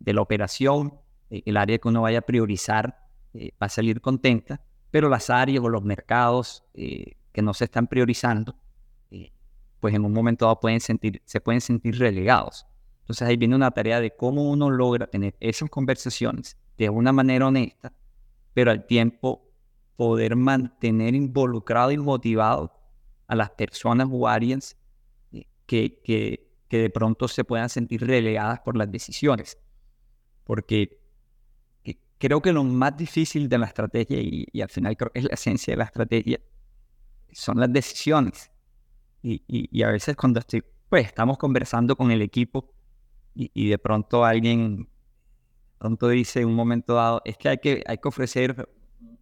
de 0.00 0.12
la 0.12 0.20
operación, 0.20 0.98
eh, 1.30 1.42
el 1.46 1.56
área 1.56 1.78
que 1.78 1.88
uno 1.88 2.02
vaya 2.02 2.18
a 2.18 2.22
priorizar 2.22 2.98
va 3.34 3.66
a 3.66 3.68
salir 3.70 4.02
contenta, 4.02 4.60
pero 4.90 5.08
las 5.08 5.30
áreas 5.30 5.64
o 5.64 5.70
los 5.70 5.82
mercados 5.82 6.64
que 7.32 7.42
no 7.42 7.54
se 7.54 7.64
están 7.64 7.86
priorizando, 7.86 8.56
pues 9.80 9.94
en 9.94 10.04
un 10.04 10.12
momento 10.12 10.44
dado 10.44 10.60
pueden 10.60 10.80
sentir, 10.80 11.20
se 11.24 11.40
pueden 11.40 11.60
sentir 11.60 11.98
relegados. 11.98 12.66
Entonces 13.00 13.26
ahí 13.26 13.36
viene 13.36 13.56
una 13.56 13.72
tarea 13.72 14.00
de 14.00 14.14
cómo 14.14 14.48
uno 14.48 14.70
logra 14.70 15.08
tener 15.08 15.34
esas 15.40 15.68
conversaciones 15.68 16.56
de 16.78 16.88
una 16.88 17.12
manera 17.12 17.48
honesta, 17.48 17.92
pero 18.54 18.70
al 18.70 18.86
tiempo 18.86 19.42
poder 19.96 20.36
mantener 20.36 21.16
involucrado 21.16 21.90
y 21.90 21.98
motivado 21.98 22.72
a 23.26 23.34
las 23.34 23.50
personas 23.50 24.08
o 24.10 24.28
áreas 24.28 24.76
que, 25.66 26.00
que, 26.04 26.48
que 26.68 26.78
de 26.78 26.90
pronto 26.90 27.26
se 27.26 27.42
puedan 27.42 27.68
sentir 27.68 28.06
relegadas 28.06 28.60
por 28.60 28.76
las 28.76 28.90
decisiones. 28.90 29.58
Porque 30.44 31.00
creo 32.18 32.40
que 32.40 32.52
lo 32.52 32.62
más 32.62 32.96
difícil 32.96 33.48
de 33.48 33.58
la 33.58 33.66
estrategia, 33.66 34.20
y, 34.20 34.46
y, 34.52 34.60
al 34.60 34.68
final 34.68 34.96
creo 34.96 35.10
que 35.10 35.18
es 35.18 35.24
la 35.24 35.34
esencia 35.34 35.72
de 35.72 35.78
la 35.78 35.84
estrategia, 35.84 36.40
son 37.32 37.58
las 37.60 37.72
decisiones. 37.72 38.50
Y, 39.22 39.82
a 39.82 39.88
veces 39.88 40.16
cuando 40.16 40.40
estoy, 40.40 40.64
pues 40.88 41.06
estamos 41.06 41.38
conversando 41.38 41.96
con 41.96 42.10
el 42.10 42.22
equipo 42.22 42.74
y, 43.34 43.68
de 43.68 43.78
pronto 43.78 44.24
alguien 44.24 44.88
pronto 45.78 46.08
dice 46.08 46.40
en 46.40 46.48
un 46.48 46.54
momento 46.54 46.94
dado, 46.94 47.22
es 47.24 47.36
que 47.36 47.48
hay 47.48 47.58
que, 47.58 47.82
hay 47.86 47.98
que 47.98 48.08
ofrecer 48.08 48.68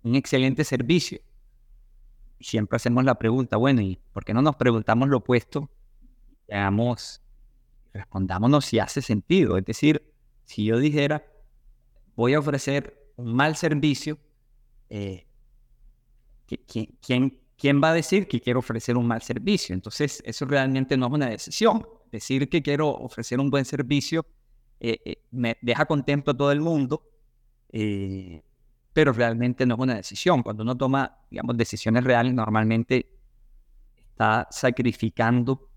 un 0.03 0.15
excelente 0.15 0.65
servicio. 0.65 1.21
Siempre 2.39 2.77
hacemos 2.77 3.05
la 3.05 3.15
pregunta, 3.15 3.57
bueno, 3.57 3.81
¿y 3.83 3.99
por 4.13 4.25
qué 4.25 4.35
no 4.35 4.43
nos 4.43 4.57
preguntamos 4.57 5.09
lo 5.09 5.19
opuesto? 5.19 5.71
Veamos, 6.49 7.23
respondámonos 7.93 8.65
si 8.65 8.79
hace 8.79 9.01
sentido. 9.01 9.57
Es 9.57 9.65
decir, 9.65 10.13
si 10.45 10.65
yo 10.65 10.79
dijera, 10.79 11.25
voy 12.17 12.35
a 12.35 12.41
ofrecer 12.41 13.11
un 13.17 13.35
mal 13.35 13.57
servicio, 13.57 14.19
eh, 14.89 15.27
¿quién, 16.67 16.99
¿quién 17.01 17.41
va 17.69 17.91
a 17.91 17.95
decir 17.95 18.27
que 18.27 18.41
quiero 18.41 18.61
ofrecer 18.61 18.97
un 18.97 19.07
mal 19.07 19.23
servicio? 19.23 19.75
Entonces, 19.75 20.23
eso 20.25 20.47
realmente 20.47 20.97
no 20.97 21.07
es 21.07 21.13
una 21.13 21.29
decisión. 21.29 21.87
Decir 22.11 22.49
que 22.49 22.63
quiero 22.63 22.89
ofrecer 22.89 23.39
un 23.39 23.51
buen 23.51 23.65
servicio 23.65 24.25
eh, 24.81 24.99
eh, 25.05 25.23
me 25.31 25.59
deja 25.61 25.85
contento 25.85 26.31
a 26.31 26.37
todo 26.37 26.51
el 26.51 26.61
mundo, 26.63 27.03
eh, 27.71 28.43
pero 28.95 29.13
realmente 29.13 29.67
no 29.67 29.75
es 29.75 29.81
una 29.81 29.95
decisión. 29.95 30.43
Cuando 30.43 30.63
uno 30.63 30.77
toma, 30.77 31.19
digamos, 31.31 31.57
decisiones 31.57 32.03
reales, 32.03 32.33
normalmente 32.33 33.07
está 34.11 34.49
sacrificando 34.51 35.69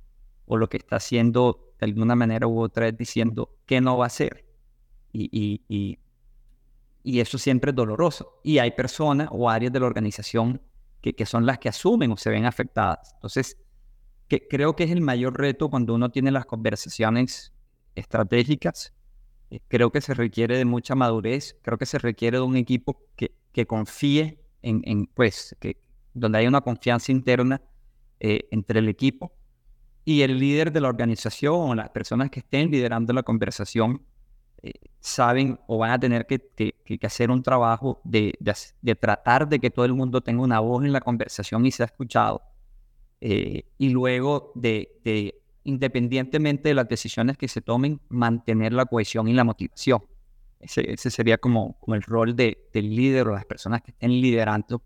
o 0.46 0.58
lo 0.58 0.70
que 0.70 0.78
está 0.78 0.96
haciendo 0.96 1.74
de 1.80 1.86
alguna 1.86 2.16
manera 2.16 2.48
u 2.48 2.62
otra 2.62 2.88
es 2.88 2.98
diciendo 2.98 3.58
que 3.66 3.82
no 3.82 3.98
va 3.98 4.06
a 4.06 4.08
hacer. 4.08 4.46
Y, 5.12 5.62
y, 5.68 6.00
y 7.04 7.20
eso 7.20 7.38
siempre 7.38 7.72
es 7.72 7.76
doloroso. 7.76 8.40
Y 8.44 8.58
hay 8.58 8.72
personas 8.72 9.28
o 9.32 9.50
áreas 9.50 9.72
de 9.74 9.80
la 9.82 9.86
organización 9.86 10.62
que, 11.12 11.26
son 11.26 11.46
las 11.46 11.60
que 11.60 11.70
asumen 11.70 12.12
o 12.12 12.18
se 12.18 12.30
ven 12.30 12.46
afectadas. 12.46 13.12
Entonces, 13.16 13.58
que, 14.30 14.48
creo 14.48 14.76
que 14.76 14.86
es 14.86 14.92
el 14.92 15.02
mayor 15.02 15.38
reto 15.38 15.70
cuando 15.70 15.94
uno 15.94 16.10
tiene 16.10 16.32
las 16.32 16.46
conversaciones 16.46 17.52
estratégicas. 17.96 18.94
Eh, 19.50 19.60
creo 19.68 19.92
que 19.92 20.00
se 20.00 20.14
requiere 20.14 20.58
de 20.58 20.66
mucha 20.66 20.96
madurez, 20.96 21.58
creo 21.62 21.78
que 21.78 21.86
se 21.86 22.00
requiere 22.00 22.38
de 22.38 22.44
un 22.44 22.56
equipo 22.56 23.02
que, 23.18 23.36
que 23.52 23.68
confíe 23.68 24.40
en, 24.62 24.82
en, 24.86 25.08
pues, 25.08 25.56
que, 25.60 25.78
donde 26.14 26.38
haya 26.38 26.48
una 26.48 26.62
confianza 26.62 27.12
interna 27.12 27.62
eh, 28.20 28.48
entre 28.52 28.80
el 28.80 28.88
equipo 28.88 29.34
y 30.06 30.22
el 30.22 30.40
líder 30.40 30.72
de 30.72 30.82
la 30.82 30.88
organización 30.88 31.72
o 31.72 31.76
las 31.76 31.90
personas 31.90 32.30
que 32.30 32.40
estén 32.40 32.72
liderando 32.72 33.12
la 33.12 33.24
conversación 33.24 34.02
eh, 34.62 34.72
saben 35.04 35.60
o 35.68 35.80
van 35.80 35.92
a 35.92 36.00
tener 36.00 36.26
que, 36.26 36.74
hacer 37.04 37.30
un 37.30 37.44
trabajo 37.44 38.00
de, 38.06 38.34
tratar 38.98 39.50
de 39.50 39.60
que 39.60 39.70
todo 39.70 39.84
el 39.84 39.94
mundo 39.94 40.22
tenga 40.22 40.42
una 40.42 40.62
voz 40.62 40.86
en 40.86 40.94
la 40.94 41.02
conversación 41.02 41.66
y 41.66 41.72
sea 41.72 41.88
escuchado. 41.88 42.42
Eh, 43.20 43.66
y 43.78 43.90
luego 43.90 44.54
de, 44.56 45.42
independientemente 45.66 46.70
de 46.70 46.76
las 46.76 46.88
decisiones 46.88 47.38
que 47.38 47.50
se 47.50 47.60
tomen, 47.60 48.00
mantener 48.08 48.72
la 48.72 48.86
cohesión 48.86 49.28
y 49.28 49.34
la 49.34 49.44
motivación. 49.44 50.02
Ese, 50.62 50.96
sería 51.12 51.38
como, 51.38 51.78
el 51.88 52.02
rol 52.02 52.34
de, 52.34 52.70
del 52.72 52.96
líder 52.96 53.28
o 53.28 53.34
las 53.34 53.46
personas 53.46 53.82
que 53.82 53.92
estén 53.92 54.10
liderando 54.10 54.82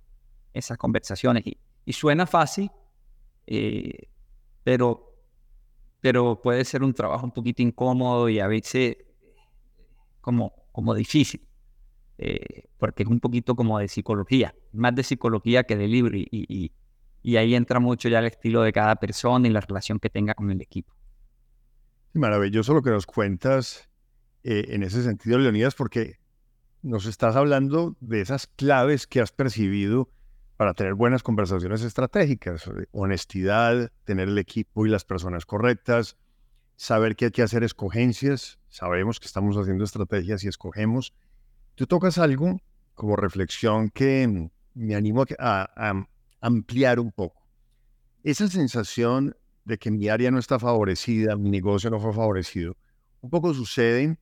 esas 0.52 0.80
conversaciones. 0.80 1.44
Y, 1.46 1.94
suena 1.94 2.26
fácil, 2.26 2.72
eh, 3.46 4.10
pero, 4.64 5.14
pero 6.02 6.42
puede 6.42 6.66
ser 6.66 6.82
un 6.82 6.96
trabajo 6.96 7.24
un 7.24 7.32
poquito 7.32 7.62
incómodo 7.62 8.28
y 8.30 8.40
a 8.40 8.48
veces 8.48 8.98
como, 10.28 10.52
como 10.74 10.94
difícil, 10.94 11.48
eh, 12.18 12.66
porque 12.78 13.04
es 13.04 13.10
un 13.10 13.22
poquito 13.22 13.56
como 13.56 13.80
de 13.80 13.88
psicología, 13.88 14.54
más 14.74 14.94
de 14.94 15.04
psicología 15.04 15.64
que 15.64 15.78
de 15.78 15.88
libro, 15.88 16.18
y, 16.18 16.28
y, 17.24 17.38
ahí 17.38 17.56
entra 17.56 17.80
mucho 17.80 18.10
ya 18.10 18.20
el 18.20 18.26
estilo 18.26 18.62
de 18.62 18.74
cada 18.74 18.98
persona 18.98 19.48
y 19.48 19.52
la 19.52 19.62
relación 19.62 20.00
que 20.00 20.10
tenga 20.10 20.34
con 20.34 20.52
el 20.52 20.60
equipo. 20.62 20.94
Maravilloso 22.12 22.74
lo 22.74 22.82
que 22.82 22.90
nos 22.90 23.06
cuentas 23.06 23.90
eh, 24.44 24.66
en 24.68 24.84
ese 24.84 25.02
sentido, 25.02 25.40
Leonidas, 25.40 25.76
porque 25.76 26.20
nos 26.82 27.06
estás 27.06 27.38
hablando 27.38 27.96
de 28.02 28.20
esas 28.20 28.48
claves 28.48 29.08
que 29.08 29.22
has 29.22 29.32
percibido 29.32 30.10
para 30.58 30.74
tener 30.74 30.94
buenas 30.94 31.24
conversaciones 31.24 31.84
estratégicas, 31.84 32.70
honestidad, 32.92 33.94
tener 34.04 34.28
el 34.28 34.38
equipo 34.38 34.86
y 34.86 34.90
las 34.90 35.06
personas 35.06 35.46
correctas, 35.46 36.18
saber 36.78 37.16
que 37.16 37.26
hay 37.26 37.32
que 37.32 37.42
hacer 37.42 37.64
escogencias, 37.64 38.60
sabemos 38.70 39.20
que 39.20 39.26
estamos 39.26 39.58
haciendo 39.58 39.84
estrategias 39.84 40.44
y 40.44 40.48
escogemos. 40.48 41.14
Tú 41.76 41.88
tocas 41.88 42.18
algo 42.20 42.62
como 42.94 43.16
reflexión 43.16 43.90
que 43.90 44.50
me 44.74 44.96
animo 44.96 45.26
a, 45.40 46.06
ampliar 46.40 47.00
un 47.00 47.12
poco. 47.12 47.46
Esa 48.24 48.48
sensación 48.48 49.36
de 49.66 49.78
que 49.78 49.92
mi 49.92 50.08
área 50.08 50.32
no 50.32 50.40
está 50.40 50.60
favorecida, 50.60 51.36
mi 51.36 51.50
negocio 51.50 51.90
no 51.90 52.00
fue 52.00 52.14
favorecido, 52.14 52.78
un 53.22 53.32
poco 53.32 53.54
sucede 53.54 54.18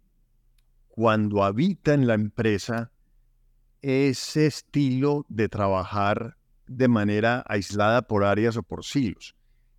cuando 0.87 1.43
habita 1.43 1.93
en 1.93 2.07
la 2.07 2.13
empresa 2.13 2.91
ese 3.81 4.47
estilo 4.47 5.25
de 5.27 5.49
trabajar 5.49 6.37
de 6.67 6.87
manera 6.87 7.43
aislada 7.47 8.01
por 8.03 8.23
áreas 8.23 8.55
o 8.55 8.63
por 8.63 8.85
silos. 8.85 9.35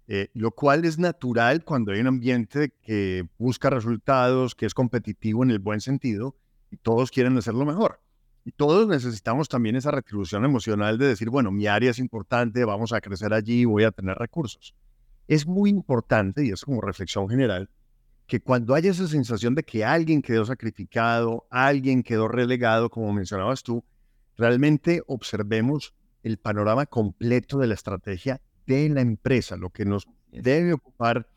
Eh, 0.08 0.30
lo 0.34 0.52
cual 0.52 0.84
es 0.84 0.98
natural 0.98 1.64
cuando 1.64 1.92
hay 1.92 2.00
un 2.00 2.06
ambiente 2.06 2.72
que 2.82 3.28
busca 3.38 3.70
resultados, 3.70 4.54
que 4.54 4.66
es 4.66 4.74
competitivo 4.74 5.42
en 5.42 5.50
el 5.50 5.58
buen 5.58 5.80
sentido, 5.80 6.36
y 6.70 6.76
todos 6.76 7.10
quieren 7.10 7.36
hacerlo 7.36 7.64
mejor. 7.64 8.00
Y 8.44 8.52
todos 8.52 8.86
necesitamos 8.86 9.48
también 9.48 9.74
esa 9.74 9.90
retribución 9.90 10.44
emocional 10.44 10.98
de 10.98 11.08
decir, 11.08 11.28
bueno, 11.28 11.50
mi 11.50 11.66
área 11.66 11.90
es 11.90 11.98
importante, 11.98 12.64
vamos 12.64 12.92
a 12.92 13.00
crecer 13.00 13.34
allí, 13.34 13.64
voy 13.64 13.82
a 13.82 13.90
tener 13.90 14.16
recursos. 14.16 14.76
Es 15.26 15.46
muy 15.46 15.70
importante, 15.70 16.46
y 16.46 16.50
es 16.50 16.64
como 16.64 16.80
reflexión 16.80 17.28
general, 17.28 17.68
que 18.28 18.40
cuando 18.40 18.74
haya 18.74 18.92
esa 18.92 19.08
sensación 19.08 19.56
de 19.56 19.64
que 19.64 19.84
alguien 19.84 20.22
quedó 20.22 20.44
sacrificado, 20.44 21.46
alguien 21.50 22.04
quedó 22.04 22.28
relegado, 22.28 22.90
como 22.90 23.12
mencionabas 23.12 23.64
tú, 23.64 23.84
realmente 24.36 25.02
observemos 25.08 25.94
el 26.22 26.38
panorama 26.38 26.86
completo 26.86 27.58
de 27.58 27.66
la 27.66 27.74
estrategia 27.74 28.40
de 28.66 28.88
la 28.88 29.00
empresa. 29.00 29.56
Lo 29.56 29.70
que 29.70 29.84
nos 29.84 30.06
debe 30.30 30.72
ocupar 30.72 31.28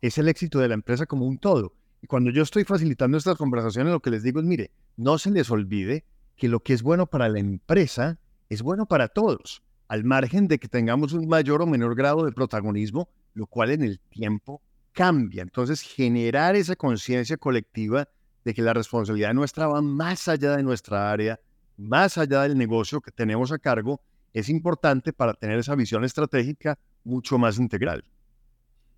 es 0.00 0.18
el 0.18 0.28
éxito 0.28 0.58
de 0.58 0.68
la 0.68 0.74
empresa 0.74 1.06
como 1.06 1.26
un 1.26 1.38
todo. 1.38 1.74
Y 2.02 2.06
cuando 2.06 2.30
yo 2.30 2.42
estoy 2.42 2.64
facilitando 2.64 3.16
estas 3.16 3.38
conversaciones, 3.38 3.92
lo 3.92 4.00
que 4.00 4.10
les 4.10 4.22
digo 4.22 4.40
es, 4.40 4.46
mire, 4.46 4.70
no 4.96 5.18
se 5.18 5.30
les 5.30 5.50
olvide 5.50 6.04
que 6.36 6.48
lo 6.48 6.60
que 6.60 6.74
es 6.74 6.82
bueno 6.82 7.06
para 7.06 7.28
la 7.28 7.38
empresa 7.38 8.18
es 8.48 8.62
bueno 8.62 8.86
para 8.86 9.08
todos, 9.08 9.62
al 9.88 10.04
margen 10.04 10.46
de 10.46 10.58
que 10.58 10.68
tengamos 10.68 11.12
un 11.12 11.26
mayor 11.26 11.62
o 11.62 11.66
menor 11.66 11.94
grado 11.94 12.24
de 12.24 12.32
protagonismo, 12.32 13.08
lo 13.32 13.46
cual 13.46 13.70
en 13.70 13.82
el 13.82 14.00
tiempo 14.00 14.60
cambia. 14.92 15.42
Entonces, 15.42 15.80
generar 15.80 16.56
esa 16.56 16.76
conciencia 16.76 17.36
colectiva 17.36 18.08
de 18.44 18.54
que 18.54 18.62
la 18.62 18.74
responsabilidad 18.74 19.32
nuestra 19.32 19.66
va 19.66 19.80
más 19.80 20.28
allá 20.28 20.56
de 20.56 20.62
nuestra 20.62 21.10
área, 21.10 21.40
más 21.76 22.18
allá 22.18 22.42
del 22.42 22.56
negocio 22.56 23.00
que 23.00 23.10
tenemos 23.10 23.50
a 23.50 23.58
cargo 23.58 24.00
es 24.34 24.48
importante 24.50 25.12
para 25.12 25.32
tener 25.34 25.58
esa 25.58 25.74
visión 25.74 26.04
estratégica 26.04 26.78
mucho 27.04 27.38
más 27.38 27.58
integral. 27.58 28.04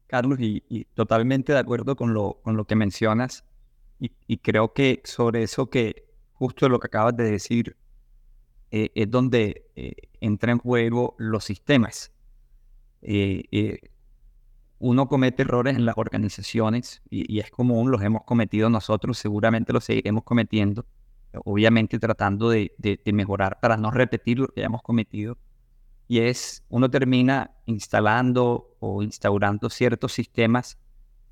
Carlos, 0.09 0.39
y, 0.41 0.85
totalmente 0.95 1.53
de 1.53 1.59
acuerdo 1.59 1.95
con 1.97 2.15
lo, 2.15 2.41
con 2.43 2.57
lo 2.57 2.65
que 2.65 2.75
mencionas, 2.75 3.45
y, 4.01 4.39
creo 4.39 4.73
que 4.73 5.01
sobre 5.05 5.43
eso 5.43 5.71
que 5.71 6.07
justo 6.33 6.69
lo 6.69 6.81
que 6.81 6.89
acabas 6.89 7.17
de 7.17 7.31
decir, 7.31 7.77
eh, 8.71 8.91
es 8.95 9.11
donde 9.11 9.71
eh, 9.77 9.95
entra 10.21 10.53
en 10.53 10.59
juego 10.59 11.15
los 11.19 11.45
sistemas. 11.45 12.13
eh, 13.03 13.45
eh, 13.53 13.79
uno 14.79 15.09
comete 15.09 15.43
errores 15.43 15.77
en 15.77 15.87
las 15.87 15.97
organizaciones 15.97 17.03
y, 17.09 17.39
es 17.41 17.51
común, 17.51 17.91
los 17.91 18.03
hemos 18.03 18.25
cometido 18.25 18.69
nosotros, 18.69 19.19
seguramente 19.19 19.73
los 19.73 19.85
seguiremos 19.85 20.25
cometiendo, 20.25 20.85
obviamente 21.45 21.99
tratando 21.99 22.51
de, 22.51 22.73
mejorar 23.07 23.59
para 23.61 23.77
no 23.77 23.91
repetir 23.91 24.39
lo 24.39 24.49
que 24.49 24.61
hayamos 24.61 24.83
cometido. 24.83 25.39
Y 26.09 26.21
es, 26.21 26.65
uno 26.69 26.91
termina 26.91 27.51
instalando 27.67 28.77
o 28.79 29.03
instaurando 29.03 29.69
ciertos 29.71 30.13
sistemas 30.13 30.79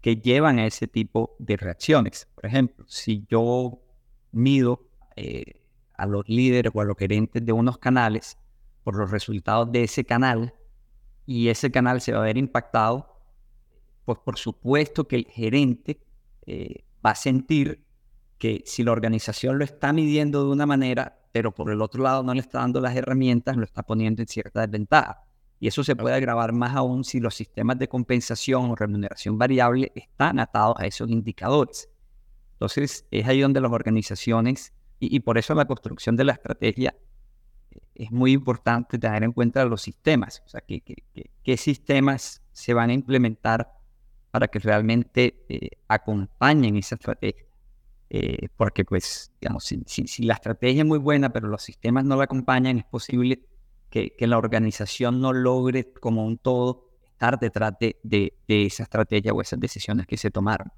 que 0.00 0.16
llevan 0.16 0.58
a 0.58 0.66
ese 0.66 0.86
tipo 0.86 1.36
de 1.38 1.56
reacciones. 1.56 2.28
Por 2.34 2.46
ejemplo, 2.46 2.84
si 2.88 3.24
yo 3.28 3.80
mido 4.32 4.88
eh, 5.16 5.60
a 5.94 6.06
los 6.06 6.28
líderes 6.28 6.72
o 6.74 6.80
a 6.80 6.84
los 6.84 6.96
gerentes 6.96 7.44
de 7.44 7.52
unos 7.52 7.78
canales 7.78 8.36
por 8.82 8.96
los 8.96 9.10
resultados 9.10 9.70
de 9.70 9.84
ese 9.84 10.04
canal 10.04 10.54
y 11.24 11.48
ese 11.48 11.70
canal 11.70 12.00
se 12.00 12.12
va 12.12 12.18
a 12.20 12.24
ver 12.24 12.36
impactado, 12.36 13.14
pues 14.04 14.18
por 14.18 14.38
supuesto 14.38 15.08
que 15.08 15.16
el 15.16 15.26
gerente 15.26 16.00
eh, 16.46 16.84
va 17.04 17.10
a 17.10 17.14
sentir 17.14 17.82
que 18.38 18.62
si 18.66 18.82
la 18.82 18.92
organización 18.92 19.58
lo 19.58 19.64
está 19.64 19.92
midiendo 19.92 20.44
de 20.44 20.52
una 20.52 20.66
manera, 20.66 21.20
pero 21.32 21.52
por 21.52 21.70
el 21.70 21.82
otro 21.82 22.02
lado 22.02 22.22
no 22.22 22.34
le 22.34 22.40
está 22.40 22.58
dando 22.58 22.80
las 22.80 22.94
herramientas, 22.96 23.56
lo 23.56 23.64
está 23.64 23.82
poniendo 23.82 24.22
en 24.22 24.28
cierta 24.28 24.66
desventaja. 24.66 25.24
Y 25.60 25.68
eso 25.68 25.82
se 25.82 25.96
puede 25.96 26.14
agravar 26.14 26.52
más 26.52 26.76
aún 26.76 27.04
si 27.04 27.20
los 27.20 27.34
sistemas 27.34 27.78
de 27.78 27.88
compensación 27.88 28.70
o 28.70 28.76
remuneración 28.76 29.38
variable 29.38 29.92
están 29.94 30.38
atados 30.38 30.76
a 30.78 30.86
esos 30.86 31.08
indicadores. 31.10 31.88
Entonces, 32.52 33.06
es 33.10 33.26
ahí 33.26 33.40
donde 33.40 33.60
las 33.60 33.72
organizaciones, 33.72 34.72
y, 35.00 35.20
por 35.20 35.38
eso 35.38 35.54
la 35.54 35.64
construcción 35.64 36.16
de 36.16 36.24
la 36.24 36.32
estrategia 36.32 36.94
eh, 37.70 37.78
es 37.94 38.10
muy 38.10 38.32
importante 38.32 38.98
tener 38.98 39.24
en 39.24 39.32
cuenta 39.32 39.64
los 39.64 39.82
sistemas, 39.82 40.42
o 40.46 40.48
sea, 40.48 40.60
qué, 40.60 40.82
qué 41.42 41.56
sistemas 41.56 42.42
se 42.52 42.74
van 42.74 42.90
a 42.90 42.92
implementar 42.94 43.72
para 44.30 44.48
que 44.48 44.58
realmente 44.58 45.44
eh, 45.48 45.70
acompañen 45.88 46.76
esa 46.76 46.96
estrategia. 46.96 47.44
Eh, 48.16 48.46
porque, 48.56 48.84
pues, 48.84 49.32
digamos, 49.40 49.64
si, 49.64 50.06
la 50.24 50.34
estrategia 50.34 50.82
es 50.82 50.86
muy 50.86 51.00
buena, 51.00 51.32
pero 51.32 51.48
los 51.48 51.64
sistemas 51.64 52.04
no 52.04 52.14
la 52.14 52.22
acompañan, 52.22 52.78
es 52.78 52.84
posible 52.84 53.42
que, 53.90 54.14
la 54.20 54.38
organización 54.38 55.20
no 55.20 55.32
logre 55.32 55.92
como 55.94 56.24
un 56.24 56.38
todo 56.38 56.92
estar 57.02 57.40
detrás 57.40 57.72
de, 57.80 58.32
esa 58.46 58.84
estrategia 58.84 59.32
o 59.32 59.42
esas 59.42 59.58
decisiones 59.58 60.06
que 60.06 60.16
se 60.16 60.30
tomaron. 60.30 60.70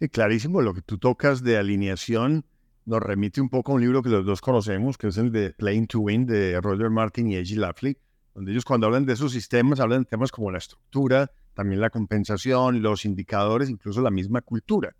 Sí, 0.00 0.10
clarísimo, 0.10 0.60
lo 0.60 0.74
que 0.74 0.82
tú 0.82 0.98
tocas 0.98 1.42
de 1.42 1.56
alineación 1.56 2.44
nos 2.84 3.00
remite 3.00 3.40
un 3.40 3.48
poco 3.48 3.72
a 3.72 3.76
un 3.76 3.80
libro 3.80 4.02
que 4.02 4.10
los 4.10 4.26
dos 4.26 4.42
conocemos, 4.42 4.98
que 4.98 5.06
es 5.06 5.16
el 5.16 5.32
de 5.32 5.54
Playing 5.54 5.86
to 5.86 6.00
Win 6.00 6.26
de 6.26 6.60
Roger 6.60 6.90
Martin 6.90 7.30
y 7.30 7.36
A.G. 7.36 7.56
Lafley, 7.56 7.96
donde 8.34 8.52
ellos 8.52 8.66
cuando 8.66 8.86
hablan 8.86 9.06
de 9.06 9.14
esos 9.14 9.32
sistemas 9.32 9.80
hablan 9.80 10.02
de 10.02 10.10
temas 10.10 10.30
como 10.30 10.50
la 10.50 10.58
estructura, 10.58 11.30
también 11.54 11.80
la 11.80 11.88
compensación, 11.88 12.82
los 12.82 13.06
indicadores, 13.06 13.70
incluso 13.70 14.02
la 14.02 14.10
misma 14.10 14.42
cultura. 14.42 14.94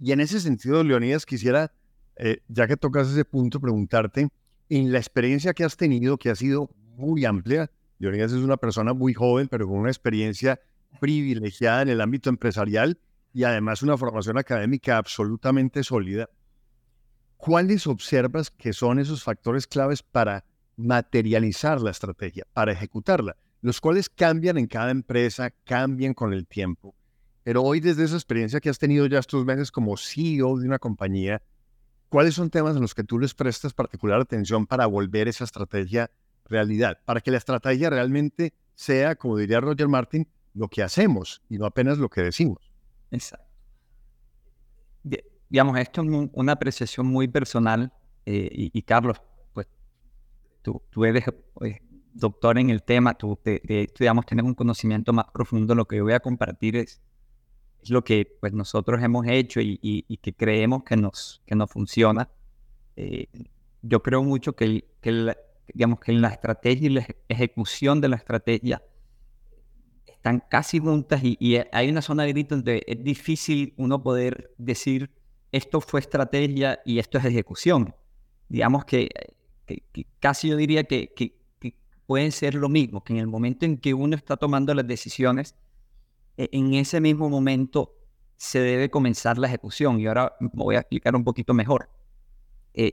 Y 0.00 0.12
en 0.12 0.20
ese 0.20 0.40
sentido, 0.40 0.82
Leonidas, 0.84 1.26
quisiera, 1.26 1.72
eh, 2.16 2.38
ya 2.48 2.66
que 2.66 2.76
tocas 2.76 3.08
ese 3.08 3.24
punto, 3.24 3.60
preguntarte, 3.60 4.28
en 4.68 4.92
la 4.92 4.98
experiencia 4.98 5.54
que 5.54 5.64
has 5.64 5.76
tenido, 5.76 6.18
que 6.18 6.30
ha 6.30 6.34
sido 6.34 6.70
muy 6.96 7.24
amplia, 7.24 7.70
Leonidas 7.98 8.32
es 8.32 8.38
una 8.38 8.56
persona 8.56 8.92
muy 8.92 9.14
joven, 9.14 9.48
pero 9.48 9.66
con 9.66 9.78
una 9.78 9.90
experiencia 9.90 10.60
privilegiada 11.00 11.82
en 11.82 11.88
el 11.88 12.00
ámbito 12.00 12.28
empresarial 12.28 12.98
y 13.32 13.44
además 13.44 13.82
una 13.82 13.96
formación 13.96 14.38
académica 14.38 14.98
absolutamente 14.98 15.82
sólida. 15.82 16.28
¿Cuáles 17.36 17.86
observas 17.86 18.50
que 18.50 18.72
son 18.72 18.98
esos 18.98 19.22
factores 19.22 19.66
claves 19.66 20.02
para 20.02 20.44
materializar 20.76 21.80
la 21.80 21.90
estrategia, 21.90 22.44
para 22.52 22.72
ejecutarla? 22.72 23.36
los 23.66 23.80
cuales 23.80 24.08
cambian 24.08 24.58
en 24.58 24.66
cada 24.66 24.90
empresa, 24.90 25.50
cambian 25.64 26.14
con 26.14 26.32
el 26.32 26.46
tiempo. 26.46 26.94
Pero 27.46 27.62
hoy, 27.62 27.78
desde 27.78 28.02
esa 28.02 28.16
experiencia 28.16 28.58
que 28.58 28.68
has 28.68 28.78
tenido 28.80 29.06
ya 29.06 29.20
estos 29.20 29.44
meses 29.44 29.70
como 29.70 29.96
CEO 29.96 30.58
de 30.58 30.66
una 30.66 30.80
compañía, 30.80 31.40
¿cuáles 32.08 32.34
son 32.34 32.50
temas 32.50 32.74
en 32.74 32.82
los 32.82 32.92
que 32.92 33.04
tú 33.04 33.20
les 33.20 33.34
prestas 33.34 33.72
particular 33.72 34.20
atención 34.20 34.66
para 34.66 34.84
volver 34.86 35.28
esa 35.28 35.44
estrategia 35.44 36.10
realidad? 36.46 36.98
Para 37.04 37.20
que 37.20 37.30
la 37.30 37.36
estrategia 37.36 37.88
realmente 37.88 38.52
sea, 38.74 39.14
como 39.14 39.36
diría 39.36 39.60
Roger 39.60 39.86
Martin, 39.86 40.26
lo 40.54 40.66
que 40.66 40.82
hacemos 40.82 41.40
y 41.48 41.56
no 41.56 41.66
apenas 41.66 41.98
lo 41.98 42.08
que 42.08 42.20
decimos. 42.22 42.72
Exacto. 43.12 43.46
Digamos, 45.48 45.78
esto 45.78 46.02
es 46.02 46.28
una 46.32 46.50
apreciación 46.50 47.06
muy 47.06 47.28
personal 47.28 47.92
eh, 48.24 48.48
y, 48.50 48.82
Carlos, 48.82 49.22
pues 49.52 49.68
tú, 50.62 50.82
tú 50.90 51.04
eres 51.04 51.24
pues, 51.54 51.76
doctor 52.12 52.58
en 52.58 52.70
el 52.70 52.82
tema, 52.82 53.14
tú, 53.14 53.38
digamos, 53.44 54.26
tienes 54.26 54.44
un 54.44 54.54
conocimiento 54.54 55.12
más 55.12 55.26
profundo, 55.32 55.76
lo 55.76 55.84
que 55.84 55.98
yo 55.98 56.02
voy 56.02 56.14
a 56.14 56.18
compartir 56.18 56.74
es, 56.74 57.00
es 57.86 57.90
lo 57.90 58.04
que 58.04 58.36
pues, 58.40 58.52
nosotros 58.52 59.02
hemos 59.02 59.26
hecho 59.26 59.60
y, 59.60 60.18
que 60.20 60.32
creemos 60.32 60.82
que 60.84 60.96
nos, 60.96 61.42
que 61.46 61.54
nos 61.54 61.70
funciona. 61.70 62.28
Eh, 62.96 63.26
yo 63.82 64.02
creo 64.02 64.22
mucho 64.22 64.54
que, 64.54 64.84
que, 65.00 65.36
digamos, 65.72 66.00
que 66.00 66.12
la 66.12 66.28
estrategia 66.28 66.86
y 66.86 66.92
la 66.94 67.06
ejecución 67.28 68.00
de 68.00 68.08
la 68.08 68.16
estrategia 68.16 68.82
están 70.06 70.42
casi 70.48 70.80
juntas 70.80 71.22
y, 71.22 71.36
y 71.38 71.58
hay 71.70 71.88
una 71.88 72.02
zona 72.02 72.24
de 72.24 72.30
grito 72.32 72.56
donde 72.56 72.82
es 72.86 73.02
difícil 73.04 73.74
uno 73.76 74.02
poder 74.02 74.52
decir 74.58 75.10
esto 75.52 75.80
fue 75.80 76.00
estrategia 76.00 76.80
y 76.84 76.98
esto 76.98 77.18
es 77.18 77.24
ejecución. 77.24 77.94
Digamos 78.48 78.84
que, 78.84 79.08
que 79.66 80.06
casi 80.20 80.48
yo 80.48 80.56
diría 80.56 80.84
que, 80.84 81.12
pueden 82.06 82.30
ser 82.30 82.54
lo 82.54 82.68
mismo, 82.68 83.02
que 83.02 83.12
en 83.12 83.18
el 83.18 83.26
momento 83.26 83.66
en 83.66 83.78
que 83.78 83.92
uno 83.92 84.14
está 84.14 84.36
tomando 84.36 84.72
las 84.74 84.86
decisiones, 84.86 85.56
en 86.36 86.74
ese 86.74 87.00
mismo 87.00 87.28
momento 87.30 87.94
se 88.36 88.60
debe 88.60 88.90
comenzar 88.90 89.38
la 89.38 89.46
ejecución. 89.48 90.00
Y 90.00 90.06
ahora 90.06 90.36
voy 90.40 90.76
a 90.76 90.80
explicar 90.80 91.14
un 91.16 91.24
poquito 91.24 91.54
mejor. 91.54 91.88
Eh, 92.74 92.92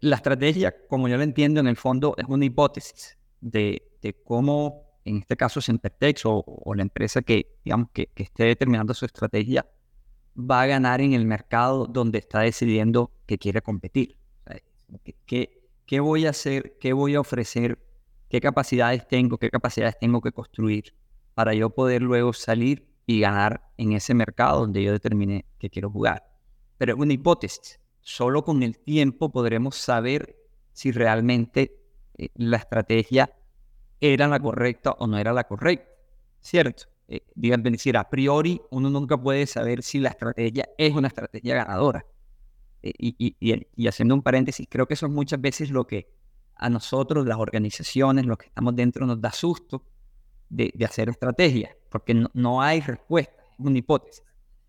la 0.00 0.16
estrategia, 0.16 0.74
como 0.88 1.08
yo 1.08 1.16
la 1.16 1.24
entiendo, 1.24 1.60
en 1.60 1.66
el 1.66 1.76
fondo 1.76 2.14
es 2.16 2.26
una 2.28 2.44
hipótesis 2.44 3.18
de, 3.40 3.82
cómo, 4.24 4.98
en 5.04 5.18
este 5.18 5.36
caso, 5.36 5.60
Centertex 5.60 6.22
o, 6.24 6.44
la 6.74 6.82
empresa 6.82 7.22
que, 7.22 7.58
digamos, 7.64 7.88
que, 7.92 8.10
esté 8.16 8.44
determinando 8.44 8.94
su 8.94 9.04
estrategia 9.04 9.66
va 10.38 10.62
a 10.62 10.66
ganar 10.66 11.00
en 11.00 11.14
el 11.14 11.24
mercado 11.24 11.86
donde 11.86 12.18
está 12.18 12.40
decidiendo 12.40 13.10
que 13.26 13.38
quiere 13.38 13.62
competir. 13.62 14.16
que, 15.26 15.62
¿Qué 15.86 16.00
voy 16.00 16.26
a 16.26 16.30
hacer? 16.30 16.76
¿Qué 16.78 16.92
voy 16.92 17.14
a 17.14 17.20
ofrecer? 17.20 17.78
¿Qué 18.28 18.40
capacidades 18.40 19.06
tengo? 19.06 19.38
¿Qué 19.38 19.50
capacidades 19.50 19.96
tengo 19.98 20.20
que 20.20 20.32
construir 20.32 20.92
para 21.36 21.52
yo 21.52 21.68
poder 21.68 22.00
luego 22.00 22.32
salir 22.32 22.88
y 23.04 23.20
ganar 23.20 23.70
en 23.76 23.92
ese 23.92 24.14
mercado 24.14 24.60
donde 24.60 24.82
yo 24.82 24.92
determine 24.92 25.44
que 25.58 25.68
quiero 25.68 25.90
jugar? 25.90 26.26
Pero 26.78 26.94
es 26.94 26.98
una 26.98 27.12
hipótesis. 27.12 27.78
Solo 28.00 28.42
con 28.42 28.62
el 28.62 28.78
tiempo 28.78 29.30
podremos 29.30 29.76
saber 29.76 30.34
si 30.72 30.92
realmente 30.92 31.78
eh, 32.16 32.30
la 32.36 32.56
estrategia 32.56 33.30
era 34.00 34.28
la 34.28 34.40
correcta 34.40 34.92
o 34.92 35.06
no 35.06 35.18
era 35.18 35.34
la 35.34 35.44
correcta. 35.44 35.90
¿Cierto? 36.40 36.84
Eh, 37.06 37.20
digan, 37.34 37.62
decir, 37.62 37.98
a 37.98 38.08
priori 38.08 38.58
uno 38.70 38.88
nunca 38.88 39.20
puede 39.20 39.46
saber 39.46 39.82
si 39.82 39.98
la 39.98 40.08
estrategia 40.08 40.70
es 40.78 40.94
una 40.94 41.08
estrategia 41.08 41.54
ganadora. 41.54 42.06
Eh, 42.82 42.92
y, 42.96 43.86
haciendo 43.86 44.14
un 44.14 44.22
paréntesis, 44.22 44.66
creo 44.70 44.86
que 44.86 44.94
eso 44.94 45.04
es 45.04 45.12
muchas 45.12 45.38
veces 45.38 45.70
lo 45.70 45.86
que 45.86 46.08
a 46.54 46.70
nosotros, 46.70 47.26
las 47.26 47.36
organizaciones, 47.36 48.24
los 48.24 48.38
que 48.38 48.46
estamos 48.46 48.74
dentro, 48.74 49.04
nos 49.04 49.20
da 49.20 49.32
susto 49.32 49.84
de, 50.48 50.72
hacer 50.84 51.08
estrategias, 51.08 51.74
porque 51.90 52.14
no, 52.32 52.62
hay 52.62 52.80
respuesta, 52.80 53.42
es 53.58 53.64
una 53.64 53.78
hipótesis. 53.78 54.22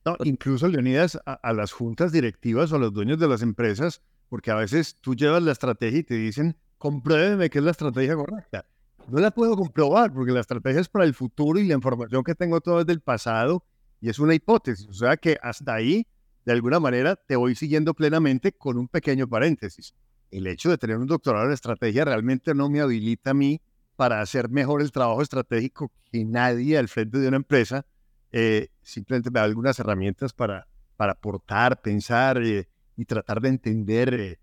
No, 0.06 0.16
incluso, 0.24 0.68
Leonidas, 0.68 1.20
a, 1.26 1.34
a, 1.34 1.54
las 1.54 1.72
juntas 1.72 2.12
directivas 2.12 2.72
o 2.72 2.78
a 2.78 2.80
los 2.80 2.94
dueños 2.94 3.20
de 3.20 3.28
las 3.28 3.42
empresas, 3.42 4.02
porque 4.30 4.52
a 4.52 4.56
veces 4.56 4.96
tú 5.02 5.16
llevas 5.16 5.44
la 5.44 5.52
estrategia 5.52 6.00
y 6.00 6.04
te 6.04 6.16
dicen, 6.16 6.56
compruébeme 6.78 7.50
que 7.50 7.60
es 7.60 7.64
la 7.64 7.72
estrategia 7.72 8.16
correcta. 8.16 8.66
No 9.08 9.20
la 9.20 9.32
puedo 9.32 9.56
comprobar 9.56 10.14
porque 10.14 10.32
la 10.32 10.42
estrategia 10.42 10.82
es 10.82 10.90
para 10.90 11.06
el 11.06 11.14
futuro 11.14 11.60
y 11.60 11.68
la 11.68 11.76
información 11.76 12.24
que 12.24 12.36
tengo 12.36 12.60
todo 12.60 12.82
es 12.82 12.86
del 12.86 13.00
pasado 13.00 13.64
y 14.02 14.10
es 14.10 14.20
una 14.20 14.34
hipótesis. 14.34 14.88
O 14.88 14.94
sea 14.94 15.16
que 15.16 15.38
hasta 15.42 15.74
ahí 15.74 16.06
de 16.46 16.52
alguna 16.52 16.80
manera 16.80 17.16
te 17.16 17.36
voy 17.36 17.56
siguiendo 17.56 17.94
plenamente 17.94 18.52
con 18.52 18.78
un 18.78 18.88
pequeño 18.88 19.28
paréntesis. 19.28 19.94
El 20.30 20.46
hecho 20.48 20.70
de 20.70 20.78
tener 20.78 20.98
un 20.98 21.08
doctorado 21.08 21.46
en 21.46 21.54
estrategia 21.54 22.04
realmente 22.04 22.54
no 22.54 22.70
me 22.70 22.82
habilita 22.82 23.32
a 23.32 23.34
mí 23.34 23.62
para 23.98 24.22
hacer 24.22 24.48
mejor 24.50 24.82
el 24.82 24.92
trabajo 24.92 25.22
estratégico 25.22 25.92
que 26.10 26.24
nadie 26.24 26.78
al 26.78 26.88
frente 26.88 27.18
de 27.18 27.28
una 27.28 27.38
empresa. 27.38 27.86
Eh, 28.32 28.70
simplemente 28.84 29.32
me 29.32 29.40
da 29.40 29.46
algunas 29.46 29.80
herramientas 29.80 30.32
para, 30.32 30.68
para 30.96 31.14
aportar, 31.14 31.82
pensar 31.82 32.42
eh, 32.42 32.70
y 32.96 33.06
tratar 33.06 33.42
de 33.42 33.50
entender 33.50 34.14
eh, 34.14 34.40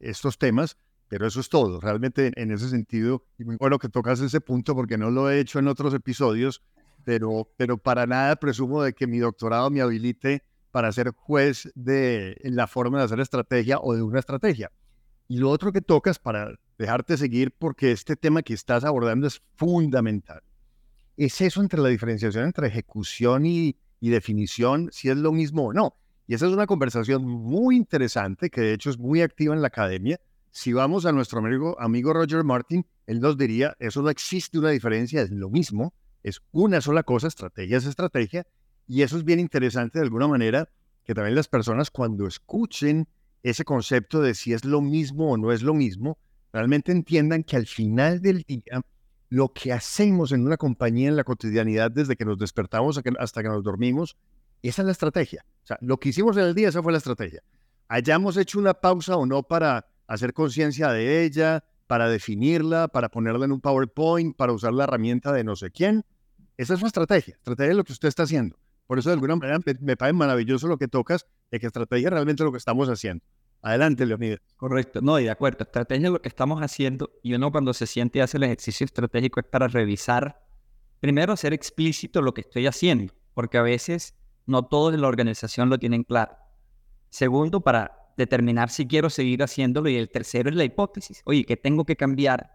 estos 0.00 0.38
temas, 0.38 0.76
pero 1.08 1.26
eso 1.26 1.38
es 1.38 1.48
todo. 1.48 1.80
Realmente 1.80 2.32
en 2.34 2.50
ese 2.50 2.68
sentido, 2.68 3.24
y 3.38 3.44
muy 3.44 3.56
bueno 3.56 3.78
que 3.78 3.88
tocas 3.88 4.20
ese 4.20 4.40
punto 4.40 4.74
porque 4.74 4.98
no 4.98 5.10
lo 5.10 5.30
he 5.30 5.38
hecho 5.38 5.60
en 5.60 5.68
otros 5.68 5.94
episodios, 5.94 6.62
pero, 7.04 7.48
pero 7.56 7.78
para 7.78 8.06
nada 8.06 8.34
presumo 8.34 8.82
de 8.82 8.92
que 8.92 9.06
mi 9.06 9.18
doctorado 9.18 9.70
me 9.70 9.82
habilite 9.82 10.42
para 10.72 10.90
ser 10.90 11.12
juez 11.12 11.70
de 11.76 12.36
la 12.42 12.66
forma 12.66 12.98
de 12.98 13.04
hacer 13.04 13.20
estrategia 13.20 13.78
o 13.80 13.94
de 13.94 14.02
una 14.02 14.18
estrategia. 14.18 14.72
Y 15.28 15.38
lo 15.38 15.50
otro 15.50 15.72
que 15.72 15.80
tocas 15.80 16.18
para 16.18 16.56
dejarte 16.78 17.16
seguir 17.16 17.52
porque 17.52 17.92
este 17.92 18.16
tema 18.16 18.42
que 18.42 18.54
estás 18.54 18.84
abordando 18.84 19.26
es 19.26 19.42
fundamental. 19.56 20.42
Es 21.16 21.40
eso 21.40 21.60
entre 21.60 21.80
la 21.80 21.88
diferenciación 21.88 22.44
entre 22.44 22.68
ejecución 22.68 23.46
y, 23.46 23.76
definición, 24.00 24.88
si 24.92 25.08
es 25.08 25.16
lo 25.16 25.32
mismo 25.32 25.66
o 25.66 25.72
no. 25.72 25.96
Y 26.28 26.34
esa 26.34 26.46
es 26.46 26.52
una 26.52 26.66
conversación 26.66 27.26
muy 27.26 27.76
interesante 27.76 28.50
que 28.50 28.60
de 28.60 28.72
hecho 28.74 28.90
es 28.90 28.98
muy 28.98 29.20
activa 29.20 29.54
en 29.54 29.62
la 29.62 29.68
academia. 29.68 30.20
Si 30.52 30.72
vamos 30.72 31.06
a 31.06 31.12
nuestro 31.12 31.40
amigo, 31.40 31.76
amigo 31.80 32.12
Roger 32.12 32.44
Martin, 32.44 32.86
él 33.06 33.20
nos 33.20 33.36
diría, 33.36 33.74
eso 33.80 34.02
no 34.02 34.10
existe 34.10 34.58
una 34.58 34.70
diferencia, 34.70 35.22
es 35.22 35.30
lo 35.30 35.50
mismo, 35.50 35.92
es 36.22 36.40
una 36.52 36.80
sola 36.80 37.02
cosa, 37.02 37.26
estrategia 37.26 37.78
es 37.78 37.86
estrategia, 37.86 38.46
y 38.86 39.02
eso 39.02 39.16
es 39.16 39.24
bien 39.24 39.40
interesante 39.40 39.98
de 39.98 40.04
alguna 40.04 40.28
manera, 40.28 40.68
que 41.04 41.14
también 41.14 41.34
las 41.34 41.48
personas 41.48 41.90
cuando 41.90 42.26
escuchen 42.26 43.08
ese 43.42 43.64
concepto 43.64 44.20
de 44.20 44.34
si 44.34 44.52
es 44.52 44.64
lo 44.64 44.80
mismo 44.80 45.32
o 45.32 45.36
no 45.36 45.52
es 45.52 45.62
lo 45.62 45.74
mismo, 45.74 46.18
realmente 46.56 46.90
entiendan 46.90 47.44
que 47.44 47.56
al 47.56 47.66
final 47.66 48.22
del 48.22 48.42
día, 48.42 48.80
lo 49.28 49.52
que 49.52 49.74
hacemos 49.74 50.32
en 50.32 50.46
una 50.46 50.56
compañía 50.56 51.08
en 51.10 51.16
la 51.16 51.22
cotidianidad 51.24 51.90
desde 51.90 52.16
que 52.16 52.24
nos 52.24 52.38
despertamos 52.38 52.98
hasta 53.18 53.42
que 53.42 53.48
nos 53.48 53.62
dormimos, 53.62 54.16
esa 54.62 54.80
es 54.80 54.86
la 54.86 54.92
estrategia. 54.92 55.44
O 55.64 55.66
sea, 55.66 55.76
lo 55.82 55.98
que 55.98 56.08
hicimos 56.08 56.34
en 56.38 56.44
el 56.44 56.54
día, 56.54 56.70
esa 56.70 56.82
fue 56.82 56.92
la 56.92 56.98
estrategia. 56.98 57.42
Hayamos 57.88 58.38
hecho 58.38 58.58
una 58.58 58.72
pausa 58.72 59.16
o 59.16 59.26
no 59.26 59.42
para 59.42 59.86
hacer 60.06 60.32
conciencia 60.32 60.88
de 60.92 61.24
ella, 61.24 61.62
para 61.86 62.08
definirla, 62.08 62.88
para 62.88 63.10
ponerla 63.10 63.44
en 63.44 63.52
un 63.52 63.60
PowerPoint, 63.60 64.34
para 64.34 64.54
usar 64.54 64.72
la 64.72 64.84
herramienta 64.84 65.32
de 65.32 65.44
no 65.44 65.56
sé 65.56 65.70
quién. 65.70 66.06
Esa 66.56 66.72
es 66.72 66.80
su 66.80 66.86
estrategia. 66.86 67.34
Estrategia 67.34 67.72
es 67.72 67.76
lo 67.76 67.84
que 67.84 67.92
usted 67.92 68.08
está 68.08 68.22
haciendo. 68.22 68.56
Por 68.86 68.98
eso, 68.98 69.10
de 69.10 69.14
alguna 69.14 69.36
manera, 69.36 69.58
me, 69.80 69.96
parece 69.96 70.14
maravilloso 70.14 70.68
lo 70.68 70.78
que 70.78 70.88
tocas, 70.88 71.26
de 71.50 71.60
que 71.60 71.66
estrategia 71.66 72.08
es 72.08 72.12
realmente 72.12 72.44
lo 72.44 72.50
que 72.50 72.58
estamos 72.58 72.88
haciendo. 72.88 73.22
Adelante, 73.62 74.06
Leonidas. 74.06 74.40
Correcto. 74.56 75.00
No, 75.02 75.18
y 75.18 75.24
de 75.24 75.30
acuerdo. 75.30 75.64
Estrategia 75.64 76.06
es 76.06 76.12
lo 76.12 76.22
que 76.22 76.28
estamos 76.28 76.60
haciendo. 76.60 77.10
Y 77.22 77.34
uno 77.34 77.50
cuando 77.50 77.74
se 77.74 77.86
siente 77.86 78.18
y 78.18 78.22
hace 78.22 78.36
el 78.36 78.44
ejercicio 78.44 78.84
estratégico 78.84 79.40
es 79.40 79.46
para 79.46 79.68
revisar, 79.68 80.40
primero, 81.00 81.32
hacer 81.32 81.52
explícito 81.52 82.22
lo 82.22 82.32
que 82.32 82.42
estoy 82.42 82.66
haciendo. 82.66 83.12
Porque 83.34 83.58
a 83.58 83.62
veces 83.62 84.14
no 84.46 84.66
todos 84.66 84.94
en 84.94 85.00
la 85.00 85.08
organización 85.08 85.68
lo 85.68 85.78
tienen 85.78 86.04
claro. 86.04 86.36
Segundo, 87.10 87.60
para 87.60 88.12
determinar 88.16 88.70
si 88.70 88.86
quiero 88.86 89.10
seguir 89.10 89.42
haciéndolo. 89.42 89.88
Y 89.88 89.96
el 89.96 90.10
tercero 90.10 90.48
es 90.48 90.56
la 90.56 90.64
hipótesis. 90.64 91.22
Oye, 91.24 91.44
¿qué 91.44 91.56
tengo 91.56 91.84
que 91.84 91.96
cambiar? 91.96 92.52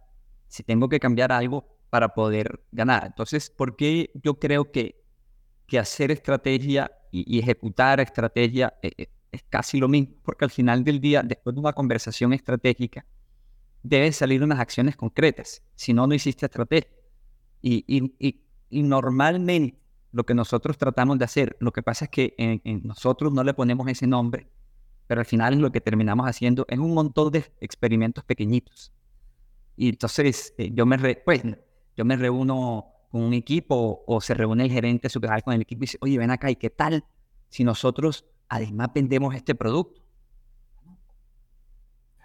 Si 0.47 0.63
tengo 0.63 0.89
que 0.89 0.99
cambiar 0.99 1.31
algo 1.31 1.65
para 1.89 2.13
poder 2.13 2.63
ganar. 2.71 3.05
Entonces, 3.07 3.49
¿por 3.49 3.75
qué 3.75 4.11
yo 4.15 4.39
creo 4.39 4.71
que, 4.71 5.03
que 5.67 5.77
hacer 5.77 6.09
estrategia 6.09 6.91
y, 7.11 7.39
ejecutar 7.39 7.99
estrategia 7.99 8.73
eh, 8.81 8.91
eh, 8.97 9.07
es 9.31 9.43
casi 9.49 9.79
lo 9.79 9.87
mismo? 9.87 10.15
Porque 10.23 10.45
al 10.45 10.51
final 10.51 10.83
del 10.83 10.99
día, 10.99 11.23
después 11.23 11.55
de 11.55 11.59
una 11.59 11.73
conversación 11.73 12.33
estratégica, 12.33 13.05
deben 13.83 14.13
salir 14.13 14.43
unas 14.43 14.59
acciones 14.59 14.95
concretas. 14.95 15.63
Si 15.75 15.93
no, 15.93 16.07
no 16.07 16.13
hiciste 16.13 16.45
estrategia. 16.45 16.91
Y, 17.61 17.85
y, 17.87 18.41
y, 18.69 18.83
normalmente 18.83 19.79
lo 20.11 20.25
que 20.25 20.33
nosotros 20.33 20.77
tratamos 20.77 21.19
de 21.19 21.25
hacer, 21.25 21.57
lo 21.59 21.71
que 21.71 21.83
pasa 21.83 22.05
es 22.05 22.11
que 22.11 22.33
en 22.37 22.81
nosotros 22.83 23.31
no 23.31 23.43
le 23.43 23.53
ponemos 23.53 23.87
ese 23.87 24.07
nombre, 24.07 24.47
pero 25.11 25.21
al 25.21 25.25
final 25.25 25.59
lo 25.59 25.71
que 25.71 25.81
terminamos 25.81 26.25
haciendo 26.25 26.65
es 26.69 26.79
un 26.79 26.93
montón 26.93 27.31
de 27.31 27.45
experimentos 27.59 28.23
pequeñitos. 28.23 28.91
Y 29.75 29.89
entonces 29.89 30.53
eh, 30.57 30.71
yo, 30.73 30.85
me 30.85 31.15
pues, 31.15 31.43
yo 31.97 32.05
me 32.05 32.15
reúno 32.15 32.85
con 33.09 33.23
un 33.23 33.33
equipo 33.33 34.03
o 34.07 34.21
se 34.21 34.33
reúne 34.33 34.63
el 34.63 34.71
gerente 34.71 35.09
supervisor 35.09 35.43
con 35.43 35.53
el 35.53 35.61
equipo 35.61 35.79
y 35.79 35.85
dice, 35.85 35.97
oye, 36.01 36.17
ven 36.17 36.31
acá, 36.31 36.49
¿y 36.49 36.55
qué 36.55 36.69
tal 36.69 37.03
si 37.49 37.63
nosotros 37.63 38.25
además 38.51 38.89
vendemos 38.93 39.33
este 39.33 39.55
producto? 39.55 40.01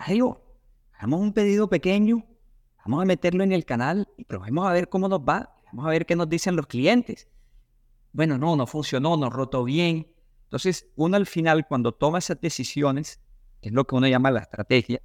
Digo, 0.09 0.43
hagamos 0.93 1.21
un 1.21 1.33
pedido 1.33 1.69
pequeño, 1.69 2.25
vamos 2.85 3.03
a 3.03 3.07
meterlo 3.07 3.43
en 3.43 3.53
el 3.53 3.65
canal 3.65 4.09
y 4.17 4.25
probemos 4.25 4.67
a 4.67 4.73
ver 4.73 4.89
cómo 4.89 5.09
nos 5.09 5.21
va, 5.21 5.57
vamos 5.67 5.87
a 5.87 5.91
ver 5.91 6.05
qué 6.05 6.15
nos 6.15 6.29
dicen 6.29 6.55
los 6.55 6.67
clientes. 6.67 7.29
Bueno, 8.12 8.39
no, 8.39 8.57
no 8.57 8.67
funcionó, 8.67 9.17
no 9.17 9.31
rotó 9.31 9.65
bien, 9.65 10.07
entonces, 10.47 10.87
uno 10.95 11.17
al 11.17 11.27
final, 11.27 11.67
cuando 11.67 11.93
toma 11.93 12.19
esas 12.19 12.41
decisiones, 12.41 13.21
que 13.61 13.69
es 13.69 13.75
lo 13.75 13.85
que 13.85 13.97
uno 13.97 14.07
llama 14.07 14.31
la 14.31 14.41
estrategia, 14.41 15.03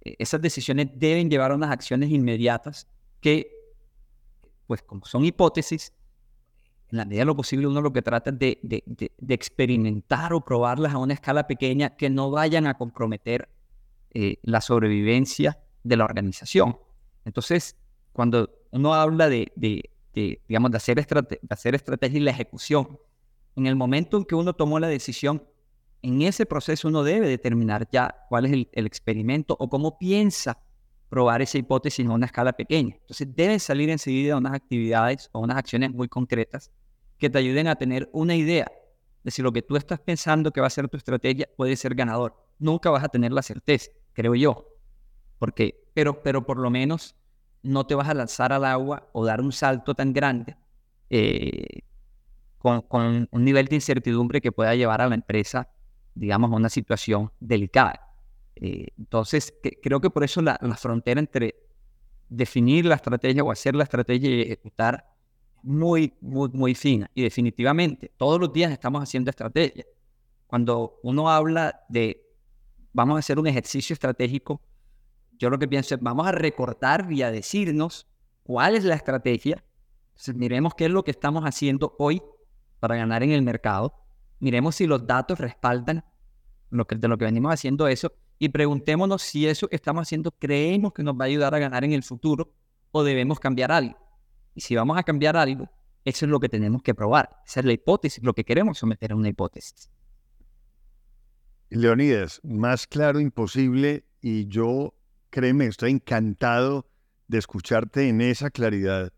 eh, 0.00 0.16
esas 0.18 0.40
decisiones 0.40 0.88
deben 0.94 1.28
llevar 1.28 1.52
a 1.52 1.54
unas 1.54 1.70
acciones 1.70 2.10
inmediatas 2.10 2.88
que, 3.20 3.50
pues 4.66 4.82
como 4.82 5.04
son 5.04 5.26
hipótesis, 5.26 5.92
en 6.90 6.98
la 6.98 7.04
medida 7.04 7.22
de 7.22 7.26
lo 7.26 7.36
posible 7.36 7.66
uno 7.66 7.80
lo 7.80 7.92
que 7.92 8.02
trata 8.02 8.30
es 8.30 8.38
de, 8.38 8.58
de, 8.62 9.34
experimentar 9.34 10.32
o 10.32 10.40
probarlas 10.40 10.94
a 10.94 10.98
una 10.98 11.14
escala 11.14 11.46
pequeña 11.46 11.96
que 11.96 12.08
no 12.08 12.30
vayan 12.30 12.66
a 12.66 12.74
comprometer 12.74 13.48
eh, 14.12 14.38
la 14.42 14.60
sobrevivencia 14.60 15.58
de 15.84 15.96
la 15.96 16.04
organización. 16.04 16.78
Entonces, 17.24 17.76
cuando 18.12 18.50
uno 18.70 18.94
habla 18.94 19.28
de, 19.28 19.52
digamos, 20.14 20.70
de 20.70 20.76
hacer, 20.76 21.06
de 21.06 21.40
hacer 21.50 21.74
estrategia 21.74 22.18
y 22.18 22.22
la 22.22 22.30
ejecución, 22.30 22.98
en 23.56 23.66
el 23.66 23.76
momento 23.76 24.16
en 24.16 24.24
que 24.24 24.34
uno 24.34 24.54
tomó 24.54 24.78
la 24.78 24.88
decisión, 24.88 25.42
en 26.02 26.22
ese 26.22 26.46
proceso 26.46 26.88
uno 26.88 27.02
debe 27.02 27.28
determinar 27.28 27.88
ya 27.90 28.24
cuál 28.28 28.46
es 28.46 28.52
el, 28.52 28.86
experimento 28.86 29.56
o 29.58 29.68
cómo 29.68 29.98
piensa 29.98 30.58
probar 31.08 31.42
esa 31.42 31.58
hipótesis 31.58 32.04
en 32.04 32.10
una 32.10 32.26
escala 32.26 32.52
pequeña. 32.52 32.96
Entonces 33.00 33.34
deben 33.34 33.58
salir 33.58 33.90
enseguida 33.90 34.36
unas 34.36 34.54
actividades 34.54 35.28
o 35.32 35.40
unas 35.40 35.56
acciones 35.56 35.92
muy 35.92 36.08
concretas 36.08 36.70
que 37.18 37.30
te 37.30 37.38
ayuden 37.38 37.68
a 37.68 37.76
tener 37.76 38.08
una 38.12 38.34
idea 38.34 38.70
de 39.24 39.30
si 39.30 39.42
lo 39.42 39.52
que 39.52 39.62
tú 39.62 39.76
estás 39.76 40.00
pensando 40.00 40.52
que 40.52 40.60
va 40.60 40.68
a 40.68 40.70
ser 40.70 40.88
tu 40.88 40.96
estrategia 40.96 41.48
puede 41.56 41.76
ser 41.76 41.94
ganador. 41.94 42.36
Nunca 42.58 42.90
vas 42.90 43.04
a 43.04 43.08
tener 43.08 43.32
la 43.32 43.42
certeza, 43.42 43.90
creo 44.12 44.34
yo. 44.34 44.68
Porque, 45.38 45.88
pero, 45.94 46.22
pero 46.22 46.44
por 46.44 46.58
lo 46.58 46.70
menos 46.70 47.14
no 47.62 47.86
te 47.86 47.94
vas 47.94 48.08
a 48.08 48.14
lanzar 48.14 48.52
al 48.52 48.64
agua 48.64 49.08
o 49.12 49.24
dar 49.24 49.40
un 49.40 49.52
salto 49.52 49.94
tan 49.94 50.12
grande 50.12 50.56
eh, 51.10 51.82
con, 52.58 53.28
un 53.30 53.44
nivel 53.44 53.66
de 53.66 53.76
incertidumbre 53.76 54.40
que 54.40 54.52
pueda 54.52 54.74
llevar 54.74 55.00
a 55.00 55.08
la 55.08 55.14
empresa, 55.14 55.68
digamos, 56.14 56.52
a 56.52 56.56
una 56.56 56.68
situación 56.68 57.30
delicada. 57.40 58.00
Eh, 58.56 58.88
entonces, 58.98 59.54
creo 59.82 60.00
que 60.00 60.10
por 60.10 60.24
eso 60.24 60.42
la, 60.42 60.58
frontera 60.76 61.20
entre 61.20 61.54
definir 62.28 62.84
la 62.84 62.96
estrategia 62.96 63.44
o 63.44 63.50
hacer 63.50 63.74
la 63.74 63.84
estrategia 63.84 64.28
y 64.28 64.42
ejecutar 64.42 65.06
muy, 65.62 66.14
muy, 66.20 66.48
muy 66.52 66.74
fina. 66.74 67.10
Y 67.14 67.22
definitivamente, 67.22 68.12
todos 68.16 68.40
los 68.40 68.52
días 68.52 68.72
estamos 68.72 69.02
haciendo 69.02 69.30
estrategia. 69.30 69.84
Cuando 70.46 70.98
uno 71.02 71.30
habla 71.30 71.80
de 71.88 72.24
vamos 72.92 73.16
a 73.16 73.18
hacer 73.18 73.38
un 73.38 73.46
ejercicio 73.46 73.94
estratégico, 73.94 74.60
yo 75.38 75.50
lo 75.50 75.58
que 75.58 75.68
pienso 75.68 75.94
es 75.94 76.00
vamos 76.00 76.26
a 76.26 76.32
recortar 76.32 77.12
y 77.12 77.22
a 77.22 77.30
decirnos 77.30 78.06
cuál 78.42 78.74
es 78.74 78.84
la 78.84 78.94
estrategia. 78.94 79.64
Entonces, 80.10 80.34
miremos 80.34 80.74
qué 80.74 80.86
es 80.86 80.90
lo 80.90 81.04
que 81.04 81.12
estamos 81.12 81.44
haciendo 81.44 81.94
hoy 81.98 82.22
para 82.80 82.96
ganar 82.96 83.22
en 83.22 83.30
el 83.30 83.42
mercado. 83.42 83.94
Miremos 84.40 84.76
si 84.76 84.86
los 84.86 85.06
datos 85.06 85.38
respaldan 85.38 86.04
lo 86.70 86.86
que, 86.86 86.96
de 86.96 87.08
lo 87.08 87.18
que 87.18 87.24
venimos 87.24 87.52
haciendo 87.52 87.86
eso 87.88 88.12
y 88.38 88.48
preguntémonos 88.48 89.22
si 89.22 89.46
eso 89.46 89.68
que 89.68 89.76
estamos 89.76 90.02
haciendo 90.02 90.30
creemos 90.30 90.92
que 90.92 91.02
nos 91.02 91.14
va 91.14 91.24
a 91.24 91.26
ayudar 91.26 91.54
a 91.54 91.58
ganar 91.58 91.84
en 91.84 91.92
el 91.92 92.02
futuro 92.02 92.52
o 92.90 93.02
debemos 93.02 93.40
cambiar 93.40 93.72
algo. 93.72 93.96
Y 94.58 94.60
si 94.60 94.74
vamos 94.74 94.98
a 94.98 95.04
cambiar 95.04 95.36
algo, 95.36 95.70
eso 96.04 96.26
es 96.26 96.30
lo 96.32 96.40
que 96.40 96.48
tenemos 96.48 96.82
que 96.82 96.92
probar. 96.92 97.30
Esa 97.46 97.60
es 97.60 97.66
la 97.66 97.74
hipótesis, 97.74 98.24
lo 98.24 98.34
que 98.34 98.42
queremos 98.42 98.76
someter 98.76 99.12
a 99.12 99.14
una 99.14 99.28
hipótesis. 99.28 99.88
Leonidas, 101.70 102.40
más 102.42 102.88
claro 102.88 103.20
imposible 103.20 104.04
y 104.20 104.48
yo, 104.48 104.94
créeme, 105.30 105.66
estoy 105.66 105.92
encantado 105.92 106.88
de 107.28 107.38
escucharte 107.38 108.08
en 108.08 108.20
esa 108.20 108.50
claridad 108.50 109.12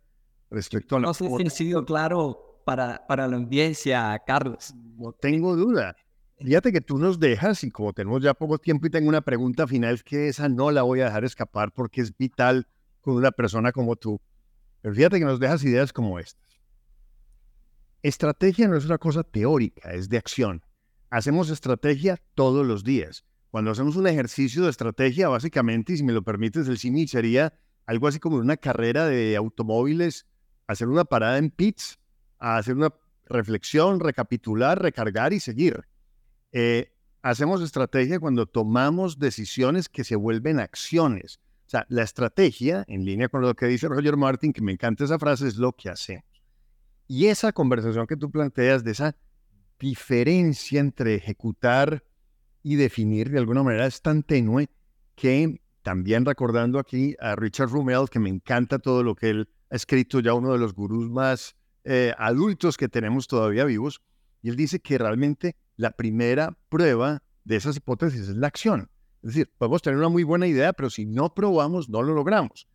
respecto 0.50 0.96
a 0.96 1.00
la... 1.00 1.06
No 1.06 1.14
sé 1.14 1.26
si 1.26 1.46
ha 1.46 1.48
sido 1.48 1.86
claro 1.86 2.60
para, 2.66 3.06
para 3.06 3.26
la 3.26 3.36
audiencia, 3.36 4.22
Carlos? 4.26 4.74
No 4.98 5.12
tengo 5.12 5.56
duda. 5.56 5.96
Fíjate 6.36 6.70
que 6.70 6.82
tú 6.82 6.98
nos 6.98 7.18
dejas, 7.18 7.64
y 7.64 7.70
como 7.70 7.94
tenemos 7.94 8.22
ya 8.22 8.34
poco 8.34 8.58
tiempo 8.58 8.88
y 8.88 8.90
tengo 8.90 9.08
una 9.08 9.22
pregunta 9.22 9.66
final, 9.66 10.04
que 10.04 10.28
esa 10.28 10.50
no 10.50 10.70
la 10.70 10.82
voy 10.82 11.00
a 11.00 11.06
dejar 11.06 11.24
escapar 11.24 11.72
porque 11.72 12.02
es 12.02 12.14
vital 12.14 12.68
con 13.00 13.14
una 13.14 13.30
persona 13.30 13.72
como 13.72 13.96
tú. 13.96 14.20
Pero 14.82 14.94
fíjate 14.94 15.18
que 15.18 15.24
nos 15.24 15.40
dejas 15.40 15.62
ideas 15.64 15.92
como 15.92 16.18
estas. 16.18 16.60
Estrategia 18.02 18.68
no 18.68 18.76
es 18.76 18.86
una 18.86 18.98
cosa 18.98 19.22
teórica, 19.22 19.92
es 19.92 20.08
de 20.08 20.16
acción. 20.16 20.64
Hacemos 21.10 21.50
estrategia 21.50 22.20
todos 22.34 22.66
los 22.66 22.84
días. 22.84 23.24
Cuando 23.50 23.72
hacemos 23.72 23.96
un 23.96 24.06
ejercicio 24.06 24.62
de 24.64 24.70
estrategia, 24.70 25.28
básicamente, 25.28 25.92
y 25.92 25.96
si 25.98 26.04
me 26.04 26.12
lo 26.12 26.22
permites, 26.22 26.68
el 26.68 26.78
CIMI 26.78 27.08
sería 27.08 27.52
algo 27.84 28.06
así 28.06 28.20
como 28.20 28.36
una 28.36 28.56
carrera 28.56 29.06
de 29.06 29.36
automóviles, 29.36 30.26
hacer 30.66 30.88
una 30.88 31.04
parada 31.04 31.38
en 31.38 31.50
pits 31.50 32.00
hacer 32.40 32.74
una 32.74 32.92
reflexión, 33.26 34.00
recapitular, 34.00 34.80
recargar 34.80 35.32
y 35.32 35.40
seguir. 35.40 35.86
Eh, 36.52 36.92
hacemos 37.22 37.62
estrategia 37.62 38.18
cuando 38.18 38.46
tomamos 38.46 39.18
decisiones 39.18 39.88
que 39.88 40.04
se 40.04 40.16
vuelven 40.16 40.58
acciones. 40.58 41.38
O 41.70 41.76
sea, 41.78 41.86
la 41.88 42.02
estrategia, 42.02 42.84
en 42.88 43.04
línea 43.04 43.28
con 43.28 43.42
lo 43.42 43.54
que 43.54 43.66
dice 43.66 43.86
Roger 43.86 44.16
Martin, 44.16 44.52
que 44.52 44.60
me 44.60 44.72
encanta 44.72 45.04
esa 45.04 45.20
frase, 45.20 45.46
es 45.46 45.56
lo 45.56 45.70
que 45.70 45.88
hacemos. 45.88 46.24
Y 47.06 47.26
esa 47.26 47.52
conversación 47.52 48.08
que 48.08 48.16
tú 48.16 48.28
planteas 48.28 48.82
de 48.82 48.90
esa 48.90 49.14
diferencia 49.78 50.80
entre 50.80 51.14
ejecutar 51.14 52.02
y 52.64 52.74
definir 52.74 53.30
de 53.30 53.38
alguna 53.38 53.62
manera 53.62 53.86
es 53.86 54.02
tan 54.02 54.24
tenue 54.24 54.68
que 55.14 55.60
también 55.82 56.24
recordando 56.24 56.80
aquí 56.80 57.14
a 57.20 57.36
Richard 57.36 57.68
Rumel, 57.68 58.08
que 58.10 58.18
me 58.18 58.30
encanta 58.30 58.80
todo 58.80 59.04
lo 59.04 59.14
que 59.14 59.30
él 59.30 59.48
ha 59.70 59.76
escrito, 59.76 60.18
ya 60.18 60.34
uno 60.34 60.52
de 60.52 60.58
los 60.58 60.74
gurús 60.74 61.08
más 61.08 61.54
eh, 61.84 62.12
adultos 62.18 62.76
que 62.76 62.88
tenemos 62.88 63.28
todavía 63.28 63.64
vivos, 63.64 64.00
y 64.42 64.48
él 64.48 64.56
dice 64.56 64.80
que 64.80 64.98
realmente 64.98 65.54
la 65.76 65.92
primera 65.92 66.58
prueba 66.68 67.22
de 67.44 67.54
esas 67.54 67.76
hipótesis 67.76 68.22
es 68.22 68.34
la 68.34 68.48
acción. 68.48 68.90
Es 69.22 69.34
decir, 69.34 69.50
podemos 69.58 69.82
tener 69.82 69.98
una 69.98 70.08
muy 70.08 70.22
buena 70.22 70.46
idea, 70.46 70.72
pero 70.72 70.90
si 70.90 71.06
no 71.06 71.34
probamos, 71.34 71.88
no 71.88 72.02
lo 72.02 72.14
logramos. 72.14 72.66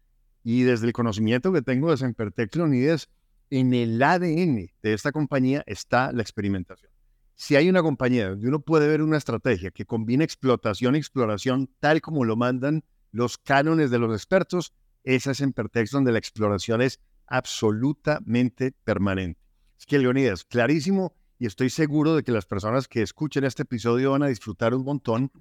Y 0.43 0.62
desde 0.62 0.86
el 0.88 0.93
conocimiento 0.93 1.51
que 1.51 1.62
tengo 1.62 1.89
de 1.89 1.97
Sempertech 1.97 2.55
Leonidas, 2.55 3.10
en 3.49 3.73
el 3.73 4.01
ADN 4.01 4.71
de 4.81 4.93
esta 4.93 5.12
compañía 5.12 5.63
está 5.65 6.12
la 6.12 6.21
experimentación. 6.21 6.91
Si 7.36 7.55
hay 7.55 7.67
una 7.67 7.81
compañía 7.81 8.29
donde 8.29 8.47
uno 8.47 8.60
puede 8.60 8.88
ver 8.88 9.01
una 9.01 9.17
estrategia 9.17 9.71
que 9.71 9.86
combina 9.86 10.23
explotación 10.23 10.95
y 10.95 10.99
exploración 10.99 11.69
tal 11.79 12.01
como 12.01 12.23
lo 12.23 12.36
mandan 12.36 12.84
los 13.12 13.38
cánones 13.38 13.91
de 13.91 13.99
los 13.99 14.13
expertos, 14.13 14.73
esa 15.03 15.31
es 15.31 15.38
Sempertex 15.38 15.91
donde 15.91 16.12
la 16.12 16.19
exploración 16.19 16.81
es 16.81 16.99
absolutamente 17.27 18.73
permanente. 18.84 19.41
Es 19.77 19.86
que 19.86 19.99
Leonidas, 19.99 20.45
clarísimo, 20.45 21.13
y 21.38 21.45
estoy 21.45 21.69
seguro 21.69 22.15
de 22.15 22.23
que 22.23 22.31
las 22.31 22.45
personas 22.45 22.88
que 22.88 23.01
escuchen 23.01 23.43
este 23.43 23.63
episodio 23.63 24.12
van 24.12 24.23
a 24.23 24.27
disfrutar 24.27 24.73
un 24.73 24.86
montón, 24.86 25.31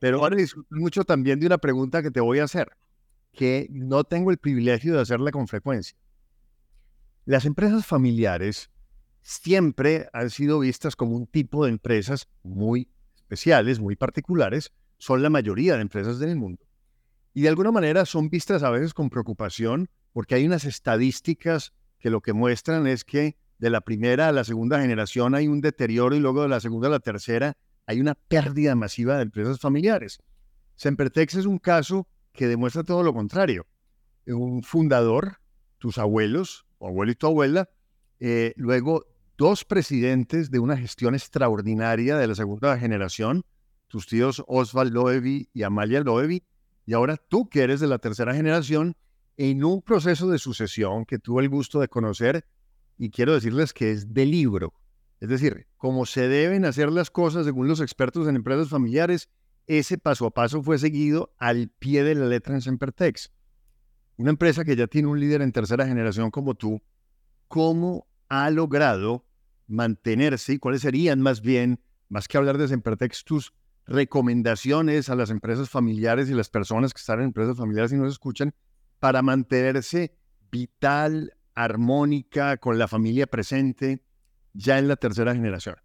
pero 0.00 0.20
van 0.20 0.34
a 0.34 0.36
disfrutar 0.36 0.78
mucho 0.78 1.04
también 1.04 1.40
de 1.40 1.46
una 1.46 1.58
pregunta 1.58 2.02
que 2.02 2.10
te 2.10 2.20
voy 2.20 2.38
a 2.38 2.44
hacer, 2.44 2.76
que 3.32 3.68
no 3.70 4.04
tengo 4.04 4.30
el 4.30 4.38
privilegio 4.38 4.94
de 4.94 5.00
hacerla 5.00 5.30
con 5.30 5.48
frecuencia. 5.48 5.96
Las 7.24 7.44
empresas 7.44 7.84
familiares 7.86 8.70
siempre 9.22 10.08
han 10.12 10.30
sido 10.30 10.60
vistas 10.60 10.94
como 10.94 11.16
un 11.16 11.26
tipo 11.26 11.64
de 11.64 11.72
empresas 11.72 12.28
muy 12.42 12.88
especiales, 13.16 13.80
muy 13.80 13.96
particulares, 13.96 14.72
son 14.98 15.22
la 15.22 15.30
mayoría 15.30 15.74
de 15.74 15.82
empresas 15.82 16.18
del 16.18 16.36
mundo. 16.36 16.64
Y 17.34 17.42
de 17.42 17.48
alguna 17.48 17.72
manera 17.72 18.06
son 18.06 18.30
vistas 18.30 18.62
a 18.62 18.70
veces 18.70 18.94
con 18.94 19.10
preocupación 19.10 19.90
porque 20.12 20.36
hay 20.36 20.46
unas 20.46 20.64
estadísticas 20.64 21.74
que 21.98 22.08
lo 22.08 22.20
que 22.20 22.32
muestran 22.32 22.86
es 22.86 23.04
que 23.04 23.36
de 23.58 23.70
la 23.70 23.80
primera 23.80 24.28
a 24.28 24.32
la 24.32 24.44
segunda 24.44 24.80
generación 24.80 25.34
hay 25.34 25.48
un 25.48 25.60
deterioro 25.60 26.14
y 26.14 26.20
luego 26.20 26.42
de 26.42 26.48
la 26.48 26.60
segunda 26.60 26.88
a 26.88 26.92
la 26.92 27.00
tercera 27.00 27.56
hay 27.86 28.00
una 28.00 28.14
pérdida 28.14 28.74
masiva 28.74 29.16
de 29.16 29.22
empresas 29.22 29.60
familiares. 29.60 30.18
Sempertex 30.74 31.36
es 31.36 31.46
un 31.46 31.58
caso 31.58 32.08
que 32.32 32.46
demuestra 32.46 32.84
todo 32.84 33.02
lo 33.02 33.14
contrario. 33.14 33.66
Un 34.26 34.62
fundador, 34.62 35.38
tus 35.78 35.98
abuelos, 35.98 36.66
o 36.78 36.88
abuelo 36.88 37.12
y 37.12 37.14
tu 37.14 37.26
abuela, 37.26 37.70
eh, 38.18 38.52
luego 38.56 39.06
dos 39.38 39.64
presidentes 39.64 40.50
de 40.50 40.58
una 40.58 40.76
gestión 40.76 41.14
extraordinaria 41.14 42.16
de 42.16 42.26
la 42.26 42.34
segunda 42.34 42.76
generación, 42.78 43.44
tus 43.86 44.06
tíos 44.06 44.42
Oswald 44.46 44.92
Loewy 44.92 45.48
y 45.52 45.62
Amalia 45.62 46.00
Loewy, 46.00 46.42
y 46.84 46.92
ahora 46.94 47.16
tú 47.16 47.48
que 47.48 47.62
eres 47.62 47.80
de 47.80 47.86
la 47.86 47.98
tercera 47.98 48.34
generación, 48.34 48.96
en 49.36 49.64
un 49.64 49.82
proceso 49.82 50.28
de 50.30 50.38
sucesión 50.38 51.04
que 51.04 51.18
tuve 51.18 51.42
el 51.42 51.48
gusto 51.48 51.80
de 51.80 51.88
conocer, 51.88 52.46
y 52.98 53.10
quiero 53.10 53.34
decirles 53.34 53.72
que 53.72 53.90
es 53.92 54.12
de 54.14 54.24
libro. 54.24 54.72
Es 55.20 55.28
decir, 55.28 55.66
como 55.76 56.06
se 56.06 56.28
deben 56.28 56.64
hacer 56.64 56.90
las 56.90 57.10
cosas 57.10 57.46
según 57.46 57.68
los 57.68 57.80
expertos 57.80 58.28
en 58.28 58.36
empresas 58.36 58.68
familiares, 58.68 59.30
ese 59.66 59.98
paso 59.98 60.26
a 60.26 60.30
paso 60.30 60.62
fue 60.62 60.78
seguido 60.78 61.34
al 61.38 61.68
pie 61.68 62.04
de 62.04 62.14
la 62.14 62.26
letra 62.26 62.54
en 62.54 62.60
Sempertex. 62.60 63.32
Una 64.16 64.30
empresa 64.30 64.64
que 64.64 64.76
ya 64.76 64.86
tiene 64.86 65.08
un 65.08 65.18
líder 65.18 65.42
en 65.42 65.52
tercera 65.52 65.86
generación 65.86 66.30
como 66.30 66.54
tú, 66.54 66.82
¿cómo 67.48 68.06
ha 68.28 68.50
logrado 68.50 69.26
mantenerse 69.66 70.54
y 70.54 70.58
cuáles 70.58 70.82
serían 70.82 71.20
más 71.20 71.40
bien, 71.40 71.80
más 72.08 72.28
que 72.28 72.38
hablar 72.38 72.58
de 72.58 72.68
Sempertex, 72.68 73.24
tus 73.24 73.52
recomendaciones 73.86 75.08
a 75.08 75.16
las 75.16 75.30
empresas 75.30 75.70
familiares 75.70 76.28
y 76.28 76.34
las 76.34 76.48
personas 76.48 76.92
que 76.92 76.98
están 76.98 77.20
en 77.20 77.26
empresas 77.26 77.56
familiares 77.56 77.92
y 77.92 77.96
nos 77.96 78.12
escuchan 78.12 78.54
para 78.98 79.22
mantenerse 79.22 80.16
vital, 80.50 81.34
armónica, 81.54 82.56
con 82.56 82.78
la 82.78 82.88
familia 82.88 83.26
presente, 83.26 84.02
ya 84.56 84.78
en 84.78 84.88
la 84.88 84.96
tercera 84.96 85.34
generación? 85.34 85.76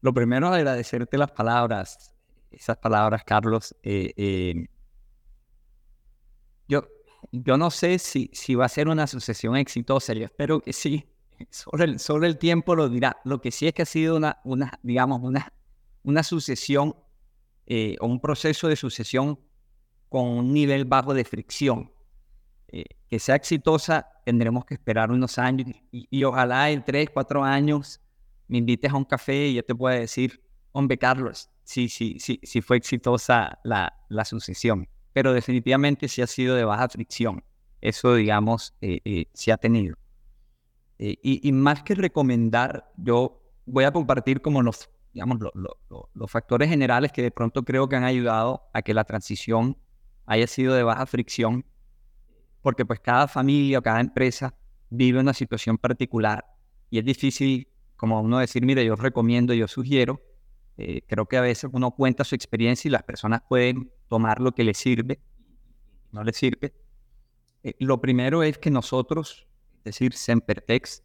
Lo 0.00 0.12
primero, 0.12 0.48
agradecerte 0.48 1.18
las 1.18 1.30
palabras 1.30 2.14
esas 2.54 2.76
palabras, 2.76 3.22
Carlos. 3.24 3.74
Eh, 3.82 4.12
eh, 4.16 4.66
yo, 6.68 6.86
yo 7.32 7.56
no 7.56 7.70
sé 7.70 7.98
si, 7.98 8.30
si 8.32 8.54
va 8.54 8.66
a 8.66 8.68
ser 8.68 8.88
una 8.88 9.06
sucesión 9.06 9.56
exitosa, 9.56 10.12
yo 10.14 10.24
espero 10.24 10.60
que 10.60 10.72
sí. 10.72 11.04
Sobre 11.50 11.84
el, 11.84 11.98
sobre 11.98 12.28
el 12.28 12.38
tiempo 12.38 12.76
lo 12.76 12.88
dirá. 12.88 13.16
Lo 13.24 13.40
que 13.40 13.50
sí 13.50 13.66
es 13.66 13.74
que 13.74 13.82
ha 13.82 13.86
sido 13.86 14.16
una, 14.16 14.38
una 14.44 14.78
digamos, 14.84 15.20
una, 15.20 15.52
una 16.04 16.22
sucesión 16.22 16.94
eh, 17.66 17.96
o 18.00 18.06
un 18.06 18.20
proceso 18.20 18.68
de 18.68 18.76
sucesión 18.76 19.40
con 20.08 20.28
un 20.28 20.52
nivel 20.52 20.84
bajo 20.84 21.12
de 21.12 21.24
fricción. 21.24 21.92
Que 23.14 23.20
sea 23.20 23.36
exitosa, 23.36 24.08
tendremos 24.24 24.64
que 24.64 24.74
esperar 24.74 25.12
unos 25.12 25.38
años 25.38 25.68
y, 25.92 26.08
y, 26.10 26.24
ojalá 26.24 26.68
en 26.70 26.84
tres, 26.84 27.10
cuatro 27.14 27.44
años 27.44 28.00
me 28.48 28.58
invites 28.58 28.90
a 28.90 28.96
un 28.96 29.04
café 29.04 29.46
y 29.46 29.54
yo 29.54 29.64
te 29.64 29.72
pueda 29.72 29.94
decir, 29.94 30.42
hombre, 30.72 30.98
Carlos, 30.98 31.48
sí, 31.62 31.88
sí, 31.88 32.16
sí, 32.18 32.40
sí 32.42 32.60
fue 32.60 32.76
exitosa 32.76 33.60
la, 33.62 33.94
la 34.08 34.24
sucesión, 34.24 34.88
pero 35.12 35.32
definitivamente 35.32 36.08
sí 36.08 36.22
ha 36.22 36.26
sido 36.26 36.56
de 36.56 36.64
baja 36.64 36.88
fricción. 36.88 37.44
Eso, 37.80 38.16
digamos, 38.16 38.74
eh, 38.80 38.98
eh 39.04 39.26
sí 39.32 39.52
ha 39.52 39.58
tenido. 39.58 39.94
Eh, 40.98 41.16
y, 41.22 41.52
más 41.52 41.84
que 41.84 41.94
recomendar, 41.94 42.90
yo 42.96 43.40
voy 43.64 43.84
a 43.84 43.92
compartir 43.92 44.40
como 44.40 44.60
los, 44.60 44.90
digamos, 45.12 45.38
los 46.14 46.30
factores 46.32 46.68
generales 46.68 47.12
que 47.12 47.22
de 47.22 47.30
pronto 47.30 47.62
creo 47.62 47.88
que 47.88 47.94
han 47.94 48.02
ayudado 48.02 48.64
a 48.72 48.82
que 48.82 48.92
la 48.92 49.04
transición 49.04 49.78
haya 50.26 50.48
sido 50.48 50.74
de 50.74 50.82
baja 50.82 51.06
fricción, 51.06 51.64
porque 52.64 52.86
pues 52.86 52.98
cada 52.98 53.28
familia 53.28 53.78
o 53.78 53.82
cada 53.82 54.00
empresa 54.00 54.54
vive 54.88 55.20
una 55.20 55.34
situación 55.34 55.76
particular 55.76 56.46
y 56.88 56.98
es 56.98 57.04
difícil 57.04 57.68
como 57.94 58.22
uno 58.22 58.38
decir, 58.38 58.64
mire, 58.64 58.82
yo 58.86 58.96
recomiendo, 58.96 59.52
yo 59.52 59.68
sugiero, 59.68 60.22
eh, 60.78 61.02
creo 61.06 61.26
que 61.26 61.36
a 61.36 61.42
veces 61.42 61.68
uno 61.74 61.90
cuenta 61.90 62.24
su 62.24 62.34
experiencia 62.34 62.88
y 62.88 62.92
las 62.92 63.02
personas 63.02 63.42
pueden 63.46 63.92
tomar 64.08 64.40
lo 64.40 64.52
que 64.52 64.64
les 64.64 64.78
sirve, 64.78 65.20
no 66.10 66.24
les 66.24 66.38
sirve. 66.38 66.72
Eh, 67.64 67.74
lo 67.80 68.00
primero 68.00 68.42
es 68.42 68.56
que 68.56 68.70
nosotros, 68.70 69.46
es 69.80 69.84
decir, 69.84 70.14
Sempertex, 70.14 71.02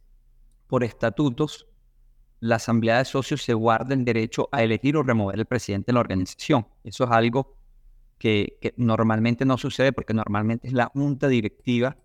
por 0.65 0.85
estatutos, 0.85 1.67
la 2.39 2.55
asamblea 2.55 2.99
de 2.99 3.05
socios 3.05 3.41
se 3.41 3.53
guarda 3.53 3.93
el 3.93 4.05
derecho 4.05 4.47
a 4.53 4.63
elegir 4.63 4.95
o 4.95 5.03
remover 5.03 5.37
el 5.37 5.45
presidente 5.45 5.87
de 5.87 5.93
la 5.95 5.99
organización. 5.99 6.65
Eso 6.85 7.03
es 7.03 7.11
algo 7.11 7.58
que, 8.19 8.73
normalmente 8.77 9.45
no 9.45 9.57
sucede 9.57 9.93
porque 9.93 10.13
normalmente 10.13 10.67
es 10.67 10.73
la 10.73 10.87
junta 10.87 11.27
directiva, 11.27 11.97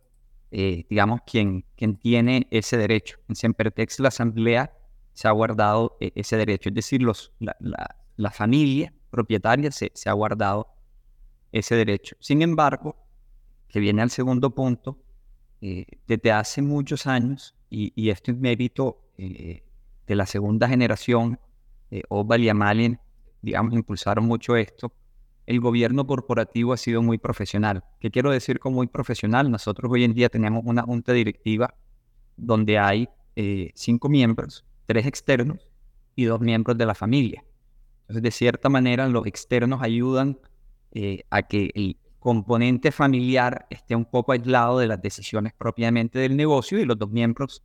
eh, 0.50 0.86
digamos, 0.88 1.20
quien, 1.26 1.64
quien 1.76 1.96
tiene 1.96 2.46
ese 2.50 2.76
derecho. 2.78 3.18
En 3.28 3.36
Sempertex 3.36 4.00
la 4.00 4.08
asamblea 4.08 4.72
se 5.12 5.28
ha 5.28 5.32
guardado 5.32 5.96
eh, 6.00 6.12
ese 6.14 6.36
derecho. 6.36 6.70
Es 6.70 6.74
decir, 6.74 7.02
los, 7.02 7.32
la, 7.40 8.30
familia 8.30 8.94
propietaria 9.10 9.70
se, 9.70 9.90
ha 10.06 10.12
guardado 10.12 10.68
ese 11.52 11.74
derecho. 11.74 12.16
Sin 12.20 12.42
embargo, 12.42 12.96
que 13.68 13.80
viene 13.80 14.02
al 14.02 14.10
segundo 14.10 14.54
punto, 14.54 14.98
eh, 15.60 15.86
desde 16.06 16.32
hace 16.32 16.62
muchos 16.62 17.06
años, 17.06 17.54
y, 17.70 18.08
esto 18.08 18.30
es 18.30 18.38
mérito 18.38 19.00
eh, 19.18 19.64
de 20.06 20.14
la 20.14 20.26
segunda 20.26 20.68
generación, 20.68 21.40
eh, 21.90 22.02
y 22.38 22.48
Amalien, 22.48 23.00
digamos, 23.42 23.74
impulsaron 23.74 24.26
mucho 24.26 24.56
esto, 24.56 24.92
el 25.46 25.60
gobierno 25.60 26.06
corporativo 26.06 26.72
ha 26.72 26.76
sido 26.76 27.02
muy 27.02 27.18
profesional. 27.18 27.84
¿Qué 28.00 28.10
quiero 28.10 28.30
decir 28.30 28.58
con 28.58 28.74
muy 28.74 28.86
profesional? 28.86 29.50
Nosotros 29.50 29.90
hoy 29.92 30.04
en 30.04 30.14
día 30.14 30.28
tenemos 30.28 30.62
una 30.64 30.82
junta 30.82 31.12
directiva 31.12 31.74
donde 32.36 32.78
hay 32.78 33.08
cinco 33.74 34.08
miembros 34.08 34.64
tres 34.86 35.06
externos 35.06 35.68
y 36.14 36.24
dos 36.24 36.40
miembros 36.40 36.76
de 36.78 36.86
la 36.86 36.94
familia. 36.94 37.44
Entonces, 38.02 38.22
de 38.22 38.30
cierta 38.30 38.68
manera, 38.68 39.08
los 39.08 39.26
externos 39.26 39.82
ayudan 39.82 40.38
eh, 40.92 41.24
a 41.30 41.42
que 41.42 41.70
el 41.74 41.96
componente 42.18 42.92
familiar 42.92 43.66
esté 43.70 43.96
un 43.96 44.04
poco 44.04 44.32
aislado 44.32 44.78
de 44.78 44.86
las 44.86 45.00
decisiones 45.00 45.52
propiamente 45.54 46.18
del 46.18 46.36
negocio 46.36 46.78
y 46.78 46.84
los 46.84 46.98
dos 46.98 47.10
miembros 47.10 47.62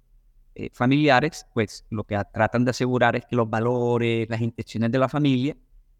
eh, 0.55 0.69
familiares, 0.73 1.45
pues 1.53 1.85
lo 1.89 2.03
que 2.03 2.19
tratan 2.33 2.65
de 2.65 2.71
asegurar 2.71 3.15
es 3.15 3.25
que 3.25 3.35
los 3.35 3.49
valores, 3.49 4.27
las 4.29 4.41
intenciones 4.41 4.91
de 4.91 4.99
la 4.99 5.07
familia 5.07 5.55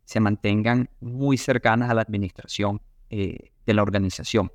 se 0.10 0.20
mantengan 0.20 0.90
muy 1.02 1.38
cercanas 1.38 1.92
a 1.92 1.94
la 1.94 2.02
administración 2.02 2.82
eh, 3.12 3.52
de 3.64 3.74
la 3.76 3.84
organización. 3.84 4.52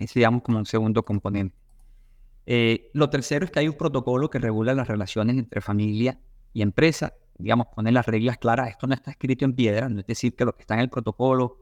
Ese, 0.00 0.18
digamos, 0.18 0.42
como 0.42 0.58
un 0.58 0.66
segundo 0.66 1.04
componente. 1.04 1.56
Eh, 2.46 2.90
lo 2.92 3.08
tercero 3.08 3.44
es 3.44 3.52
que 3.52 3.60
hay 3.60 3.68
un 3.68 3.76
protocolo 3.76 4.28
que 4.28 4.40
regula 4.40 4.74
las 4.74 4.88
relaciones 4.88 5.38
entre 5.38 5.60
familia 5.60 6.18
y 6.52 6.62
empresa. 6.62 7.14
Digamos, 7.38 7.68
pone 7.72 7.92
las 7.92 8.06
reglas 8.06 8.38
claras. 8.38 8.70
Esto 8.70 8.88
no 8.88 8.94
está 8.94 9.12
escrito 9.12 9.44
en 9.44 9.54
piedra, 9.54 9.88
no 9.88 10.00
es 10.00 10.06
decir 10.08 10.34
que 10.34 10.44
lo 10.44 10.52
que 10.52 10.62
está 10.62 10.74
en 10.74 10.80
el 10.80 10.90
protocolo 10.90 11.58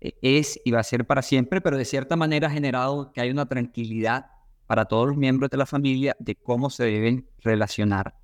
eh, 0.00 0.14
es 0.22 0.58
y 0.64 0.70
va 0.70 0.80
a 0.80 0.82
ser 0.82 1.06
para 1.06 1.20
siempre, 1.20 1.60
pero 1.60 1.76
de 1.76 1.84
cierta 1.84 2.16
manera 2.16 2.46
ha 2.48 2.50
generado 2.50 3.12
que 3.12 3.20
hay 3.20 3.30
una 3.30 3.44
tranquilidad 3.44 4.30
para 4.66 4.86
todos 4.86 5.08
los 5.08 5.18
miembros 5.18 5.50
de 5.50 5.58
la 5.58 5.66
familia 5.66 6.16
de 6.18 6.36
cómo 6.36 6.70
se 6.70 6.84
deben 6.84 7.28
relacionar 7.42 8.14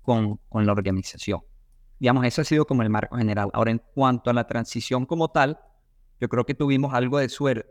con, 0.00 0.40
con 0.48 0.64
la 0.64 0.72
organización. 0.72 1.42
Digamos, 1.98 2.24
eso 2.24 2.42
ha 2.42 2.44
sido 2.44 2.66
como 2.66 2.82
el 2.82 2.90
marco 2.90 3.16
general. 3.16 3.50
Ahora, 3.52 3.70
en 3.70 3.82
cuanto 3.94 4.30
a 4.30 4.32
la 4.32 4.46
transición 4.46 5.06
como 5.06 5.28
tal, 5.28 5.58
yo 6.20 6.28
creo 6.28 6.44
que 6.44 6.54
tuvimos 6.54 6.94
algo 6.94 7.18
de 7.18 7.28
suerte, 7.28 7.68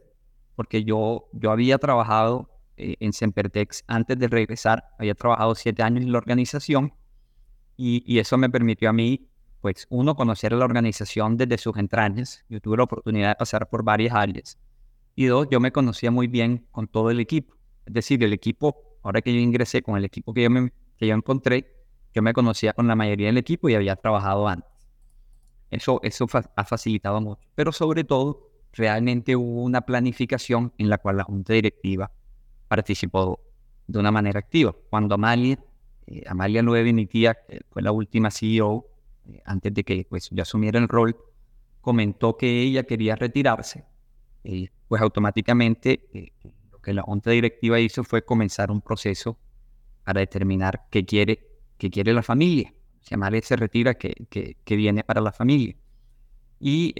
porque 0.55 0.83
yo, 0.83 1.29
yo 1.33 1.51
había 1.51 1.77
trabajado 1.77 2.49
eh, 2.77 2.95
en 2.99 3.13
Sempertex 3.13 3.83
antes 3.87 4.17
de 4.17 4.27
regresar, 4.27 4.83
había 4.99 5.15
trabajado 5.15 5.55
siete 5.55 5.83
años 5.83 6.03
en 6.03 6.11
la 6.11 6.17
organización 6.17 6.93
y, 7.75 8.17
eso 8.17 8.37
me 8.37 8.49
permitió 8.49 8.89
a 8.89 8.93
mí, 8.93 9.29
pues, 9.61 9.85
uno, 9.89 10.15
conocer 10.15 10.53
a 10.53 10.57
la 10.57 10.65
organización 10.65 11.37
desde 11.37 11.57
sus 11.59 11.77
entrañas. 11.77 12.43
Yo 12.49 12.59
tuve 12.59 12.77
la 12.77 12.83
oportunidad 12.83 13.29
de 13.29 13.35
pasar 13.35 13.69
por 13.69 13.83
varias 13.83 14.15
áreas. 14.15 14.57
Y 15.15 15.25
dos, 15.25 15.47
yo 15.51 15.59
me 15.59 15.71
conocía 15.71 16.09
muy 16.09 16.27
bien 16.27 16.65
con 16.71 16.87
todo 16.87 17.11
el 17.11 17.19
equipo. 17.19 17.55
Es 17.85 17.93
decir, 17.93 18.23
el 18.23 18.33
equipo, 18.33 18.97
ahora 19.03 19.21
que 19.21 19.33
yo 19.33 19.39
ingresé 19.39 19.83
con 19.83 19.95
el 19.95 20.05
equipo 20.05 20.33
que 20.33 20.43
yo, 20.43 20.49
que 20.97 21.07
yo 21.07 21.15
encontré, 21.15 21.76
yo 22.17 22.23
me 22.23 22.33
conocía 22.33 22.73
con 22.73 22.87
la 22.87 22.95
mayoría 22.95 23.27
del 23.27 23.37
equipo 23.37 23.69
y 23.69 23.75
había 23.75 23.95
trabajado 23.95 24.47
antes. 24.47 24.71
Eso, 25.69 25.99
eso 26.01 26.25
ha 26.55 26.63
facilitado 26.65 27.21
mucho. 27.21 27.47
Pero 27.53 27.71
sobre 27.71 28.03
todo, 28.03 28.49
realmente 28.73 29.35
hubo 29.35 29.61
una 29.61 29.81
planificación 29.81 30.73
en 30.79 30.89
la 30.89 30.97
cual 30.97 31.17
la 31.17 31.25
junta 31.25 31.53
directiva 31.53 32.09
participó 32.67 33.39
de 33.85 33.99
una 33.99 34.11
manera 34.11 34.39
activa. 34.39 34.75
Cuando 34.89 35.13
Amalia, 35.13 35.59
eh, 36.07 36.23
Amalia 36.25 36.63
Nueve, 36.63 36.91
mi 36.91 37.05
tía, 37.05 37.35
que 37.47 37.61
fue 37.69 37.83
la 37.83 37.91
última 37.91 38.31
CEO, 38.31 38.87
eh, 39.29 39.39
antes 39.45 39.71
de 39.75 39.83
que 39.83 40.07
pues, 40.09 40.31
yo 40.31 40.41
asumiera 40.41 40.79
el 40.79 40.87
rol, 40.87 41.15
comentó 41.81 42.35
que 42.35 42.63
ella 42.63 42.81
quería 42.81 43.15
retirarse, 43.15 43.85
eh, 44.43 44.69
pues 44.87 45.03
automáticamente 45.03 46.09
eh, 46.15 46.31
lo 46.71 46.79
que 46.79 46.93
la 46.95 47.03
junta 47.03 47.29
directiva 47.29 47.79
hizo 47.79 48.03
fue 48.03 48.25
comenzar 48.25 48.71
un 48.71 48.81
proceso 48.81 49.37
para 50.03 50.21
determinar 50.21 50.87
qué 50.89 51.05
quiere, 51.05 51.46
qué 51.77 51.89
quiere 51.89 52.13
la 52.13 52.23
familia. 52.23 52.73
Si 53.01 53.13
Amalia 53.13 53.41
se 53.41 53.55
retira, 53.55 53.93
qué, 53.95 54.27
qué, 54.29 54.75
viene 54.75 55.03
para 55.03 55.21
la 55.21 55.31
familia. 55.31 55.75
Y, 56.59 56.93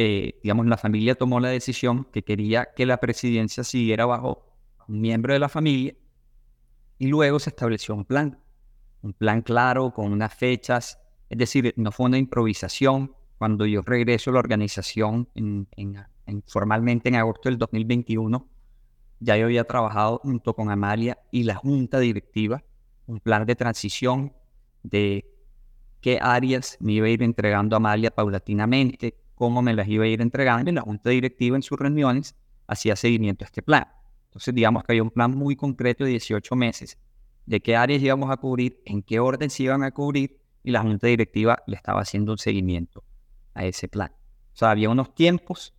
digamos, 0.44 0.68
la 0.68 0.78
familia 0.78 1.16
tomó 1.16 1.40
la 1.40 1.50
decisión 1.50 2.06
que 2.06 2.24
quería 2.24 2.70
que 2.76 2.86
la 2.86 2.98
presidencia 2.98 3.64
siguiera 3.64 4.06
bajo 4.06 4.46
un 4.88 5.02
miembro 5.02 5.34
de 5.34 5.40
la 5.40 5.50
familia, 5.50 5.96
y 7.00 7.08
luego 7.08 7.40
se 7.40 7.50
estableció 7.50 7.94
un 7.96 8.06
plan, 8.06 8.40
un 9.02 9.14
plan 9.14 9.42
claro, 9.42 9.92
con 9.94 10.12
unas 10.12 10.34
fechas, 10.34 11.00
es 11.30 11.38
decir, 11.38 11.74
no 11.78 11.92
fue 11.92 12.08
una 12.08 12.18
improvisación. 12.18 13.14
Cuando 13.38 13.68
yo 13.68 13.84
regreso 13.84 14.32
a 14.32 14.34
la 14.34 14.40
organización 14.40 15.30
en, 15.36 15.68
formalmente 16.48 17.10
en 17.10 17.16
agosto 17.16 17.50
del 17.50 17.60
2021, 17.60 18.50
ya 19.20 19.38
yo 19.38 19.46
había 19.46 19.64
trabajado 19.64 20.20
junto 20.24 20.56
con 20.56 20.72
Amalia 20.72 21.20
y 21.32 21.44
la 21.44 21.56
junta 21.56 22.00
directiva, 22.00 22.64
un 23.06 23.20
plan 23.20 23.46
de 23.46 23.56
transición 23.56 24.34
de 24.84 25.26
qué 26.02 26.20
áreas 26.22 26.78
me 26.80 26.94
iba 26.94 27.08
a 27.08 27.10
ir 27.10 27.24
entregando 27.24 27.76
a 27.76 27.78
Amalia 27.78 28.12
paulatinamente, 28.12 29.16
cómo 29.36 29.62
me 29.62 29.74
las 29.74 29.88
iba 29.88 30.06
a 30.06 30.08
ir 30.08 30.22
entregando, 30.22 30.72
y 30.72 30.74
la 30.74 30.82
junta 30.82 31.10
directiva 31.10 31.56
en 31.56 31.64
sus 31.64 31.78
reuniones 31.78 32.36
hacía 32.68 32.96
seguimiento 32.96 33.46
a 33.46 33.48
este 33.48 33.62
plan. 33.62 33.88
Entonces, 34.26 34.54
digamos 34.54 34.84
que 34.84 34.94
había 34.94 35.04
un 35.04 35.12
plan 35.12 35.32
muy 35.32 35.56
concreto 35.56 36.04
de 36.04 36.12
18 36.12 36.56
meses 36.56 36.98
de 37.46 37.62
qué 37.62 37.76
áreas 37.76 38.02
íbamos 38.02 38.30
a 38.30 38.38
cubrir, 38.38 38.82
en 38.86 39.02
qué 39.02 39.20
orden 39.20 39.50
se 39.50 39.64
iban 39.64 39.84
a 39.84 39.92
cubrir, 39.92 40.40
y 40.64 40.72
la 40.72 40.82
junta 40.82 41.08
directiva 41.08 41.64
le 41.66 41.78
estaba 41.78 42.02
haciendo 42.02 42.34
un 42.34 42.38
seguimiento 42.38 43.04
a 43.54 43.66
ese 43.66 43.88
plan. 43.88 44.12
O 44.54 44.58
sea, 44.58 44.72
había 44.72 44.90
unos 44.90 45.16
tiempos 45.16 45.74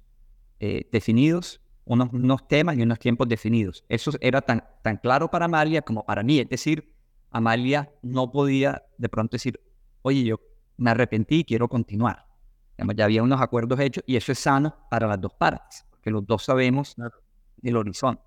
eh, 0.61 0.89
definidos, 0.91 1.61
unos, 1.85 2.13
unos, 2.13 2.49
temas 2.49 2.77
y 2.77 2.83
unos 2.83 2.99
tiempos 2.99 3.29
definidos. 3.29 3.85
Eso 3.89 4.13
era 4.21 4.41
tan, 4.41 4.65
tan 4.83 4.97
claro 4.97 5.31
para 5.31 5.45
Amalia 5.45 5.83
como 5.83 6.07
para 6.07 6.23
mí. 6.23 6.39
Es 6.39 6.49
decir, 6.49 6.95
Amalia 7.31 7.93
no 8.03 8.31
podía 8.31 8.83
de 8.97 9.09
pronto 9.09 9.33
decir, 9.37 9.61
oye, 10.03 10.25
yo 10.25 10.41
me 10.77 10.91
arrepentí 10.91 11.41
y 11.41 11.45
quiero 11.45 11.69
continuar. 11.69 12.27
ya 12.95 13.05
había 13.05 13.23
unos 13.23 13.41
acuerdos 13.41 13.79
hechos 13.81 14.05
y 14.07 14.17
eso 14.17 14.33
es 14.33 14.39
sano 14.39 14.75
para 14.91 15.07
las 15.07 15.21
dos 15.21 15.35
partes, 15.35 15.85
porque 15.91 16.11
los 16.11 16.27
dos 16.27 16.45
sabemos 16.45 16.97
el 17.63 17.77
horizonte. 17.77 18.23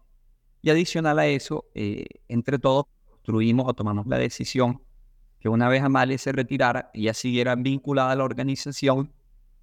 Y 0.62 0.70
adicional 0.70 1.18
a 1.20 1.28
eso, 1.28 1.66
eh, 1.74 2.06
entre 2.28 2.60
todos, 2.60 2.86
construimos 3.08 3.68
o 3.68 3.74
tomamos 3.74 4.06
la 4.08 4.18
decisión 4.18 4.82
que 5.40 5.50
una 5.50 5.68
vez 5.70 5.82
Amalia 5.82 6.18
se 6.20 6.32
retirara, 6.32 6.92
ella 6.94 7.16
siguiera 7.16 7.56
vinculada 7.56 8.12
a 8.12 8.16
la 8.16 8.24
organización 8.24 9.12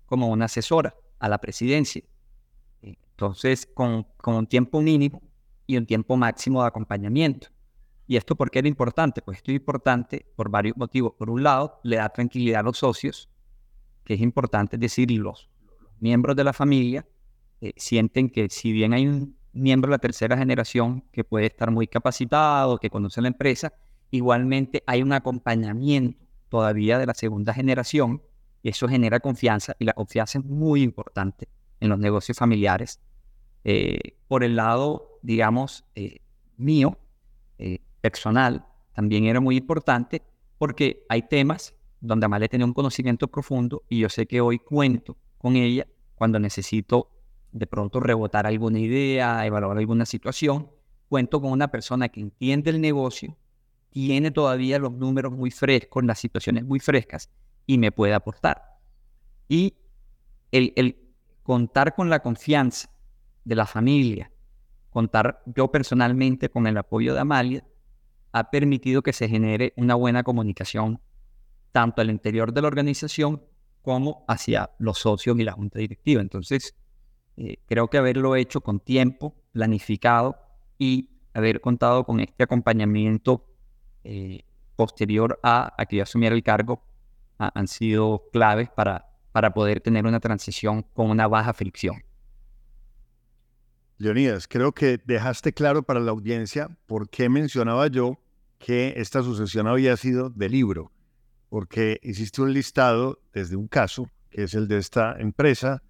como 0.07 0.29
una 0.29 0.47
asesora 0.47 0.95
a 1.21 1.29
la 1.29 1.39
presidencia. 1.39 2.03
Entonces, 2.83 3.69
con, 3.75 4.05
con 4.17 4.35
un 4.35 4.47
tiempo 4.47 4.81
mínimo 4.81 5.23
y 5.67 5.77
un 5.77 5.87
tiempo 5.87 6.17
máximo 6.17 6.63
de 6.63 6.69
acompañamiento. 6.69 7.49
¿Y 8.09 8.17
esto 8.17 8.35
por 8.35 8.51
qué 8.51 8.61
era 8.61 8.69
importante? 8.69 9.23
Pues 9.23 9.37
esto 9.37 9.53
es 9.53 9.57
importante 9.57 10.27
por 10.35 10.51
varios 10.51 10.77
motivos. 10.77 11.13
Por 11.17 11.29
un 11.29 11.43
lado, 11.43 11.79
le 11.85 11.97
da 11.97 12.09
tranquilidad 12.09 12.61
a 12.61 12.63
los 12.65 12.79
socios, 12.79 13.29
que 14.03 14.15
es 14.15 14.21
importante 14.21 14.79
decir, 14.79 15.11
los, 15.13 15.51
los 15.81 15.93
miembros 16.01 16.35
de 16.35 16.43
la 16.43 16.55
familia 16.55 17.07
eh, 17.61 17.75
sienten 17.77 18.31
que 18.31 18.49
si 18.49 18.73
bien 18.73 18.95
hay 18.95 19.07
un 19.07 19.37
miembro 19.53 19.91
de 19.91 19.97
la 19.97 19.99
tercera 19.99 20.39
generación 20.39 21.05
que 21.13 21.23
puede 21.23 21.47
estar 21.47 21.71
muy 21.71 21.87
capacitado, 21.87 22.79
que 22.79 22.89
conoce 22.89 23.21
la 23.21 23.29
empresa, 23.29 23.75
igualmente 24.11 24.83
hay 24.87 25.03
un 25.03 25.13
acompañamiento 25.13 26.19
todavía 26.49 26.99
de 26.99 27.05
la 27.05 27.15
segunda 27.15 27.53
generación 27.53 28.23
y 28.63 28.71
eso 28.71 28.89
genera 28.89 29.21
confianza 29.21 29.77
y 29.79 29.85
la 29.85 29.93
confianza 29.93 30.39
es 30.39 30.45
muy 30.47 30.83
importante 30.83 31.49
en 31.81 31.91
los 31.91 31.99
negocios 31.99 32.39
familiares. 32.39 33.01
Eh, 33.65 34.17
por 34.29 34.45
el 34.45 34.57
lado, 34.57 35.19
digamos, 35.23 35.85
eh, 35.95 36.21
mío, 36.57 36.99
eh, 37.59 37.81
personal, 38.01 38.67
también 38.93 39.27
era 39.27 39.41
muy 39.41 39.57
importante 39.57 40.23
porque 40.59 41.05
hay 41.09 41.23
temas 41.23 41.75
donde 42.01 42.27
Amalia 42.27 42.49
tenía 42.49 42.67
un 42.67 42.75
conocimiento 42.75 43.29
profundo 43.29 43.83
y 43.89 44.01
yo 44.01 44.09
sé 44.09 44.27
que 44.27 44.41
hoy 44.41 44.59
cuento 44.59 45.17
con 45.39 45.57
ella 45.57 45.87
cuando 46.15 46.39
necesito 46.39 47.11
de 47.53 47.67
pronto 47.67 48.01
rebotar 48.01 48.47
alguna 48.47 48.79
idea, 48.79 49.45
evaluar 49.47 49.79
alguna 49.79 50.05
situación, 50.05 50.71
cuento 51.09 51.41
con 51.41 51.53
una 51.53 51.69
persona 51.69 52.09
que 52.09 52.21
entiende 52.21 52.71
el 52.71 52.81
negocio, 52.81 53.37
tiene 53.91 54.31
todavía 54.31 54.79
los 54.79 54.93
números 54.93 55.33
muy 55.33 55.51
frescos, 55.51 56.05
las 56.05 56.19
situaciones 56.19 56.65
muy 56.65 56.79
frescas 56.81 57.31
y 57.67 57.79
me 57.79 57.91
puede 57.91 58.15
aportar. 58.15 58.79
Y 59.49 59.75
el, 60.53 60.73
el 60.77 60.97
contar 61.43 61.95
con 61.95 62.11
la 62.11 62.21
confianza 62.21 62.91
de 63.45 63.55
la 63.55 63.67
familia, 63.67 64.31
contar 64.91 65.43
yo 65.47 65.71
personalmente 65.71 66.51
con 66.51 66.67
el 66.67 66.77
apoyo 66.77 67.15
de 67.15 67.21
Amalia, 67.21 67.65
ha 68.33 68.51
permitido 68.51 69.03
que 69.03 69.13
se 69.13 69.29
genere 69.29 69.73
una 69.77 69.95
buena 69.95 70.23
comunicación 70.23 71.01
tanto 71.73 72.01
al 72.03 72.11
interior 72.11 72.53
de 72.53 72.63
la 72.63 72.69
organización 72.69 73.43
como 73.83 74.25
hacia 74.29 74.71
los 74.79 74.99
socios 74.99 75.39
y 75.39 75.45
la 75.45 75.53
junta 75.53 75.79
directiva. 75.79 76.21
Entonces, 76.21 76.75
eh, 77.37 77.59
creo 77.67 77.89
que 77.89 77.99
haberlo 77.99 78.37
hecho 78.37 78.61
con 78.61 78.81
tiempo, 78.81 79.35
planificado 79.53 80.37
y 80.79 81.11
haber 81.35 81.61
contado 81.61 82.05
con 82.05 82.21
este 82.21 82.45
acompañamiento 82.45 83.45
eh, 84.05 84.43
posterior 84.77 85.39
a, 85.43 85.75
que 85.89 85.97
yo 85.97 86.03
asumiera 86.03 86.35
el 86.35 86.43
cargo 86.43 86.83
han 87.39 87.69
sido 87.69 88.25
claves 88.33 88.69
para, 88.69 89.13
para 89.31 89.55
poder 89.55 89.81
tener 89.81 90.07
una 90.07 90.19
transición 90.19 90.83
con 90.95 91.11
una 91.11 91.29
baja 91.29 91.53
fricción. 91.53 92.03
Leonidas, 93.99 94.47
creo 94.47 94.73
que 94.73 95.01
dejaste 95.05 95.53
claro 95.53 95.83
para 95.83 95.99
la 95.99 96.13
audiencia 96.13 96.69
por 96.87 97.11
qué 97.11 97.29
mencionaba 97.29 97.89
yo 97.89 98.21
que 98.59 98.95
esta 98.97 99.23
sucesión 99.23 99.67
había 99.67 99.97
sido 99.97 100.31
de 100.31 100.49
libro, 100.49 100.93
porque 101.49 101.99
hiciste 102.05 102.41
un 102.41 102.53
listado 102.53 103.21
desde 103.33 103.57
un 103.57 103.67
caso, 103.67 104.09
que 104.31 104.45
es 104.45 104.55
el 104.55 104.69
de 104.69 104.79
esta 104.79 105.17
empresa, 105.19 105.83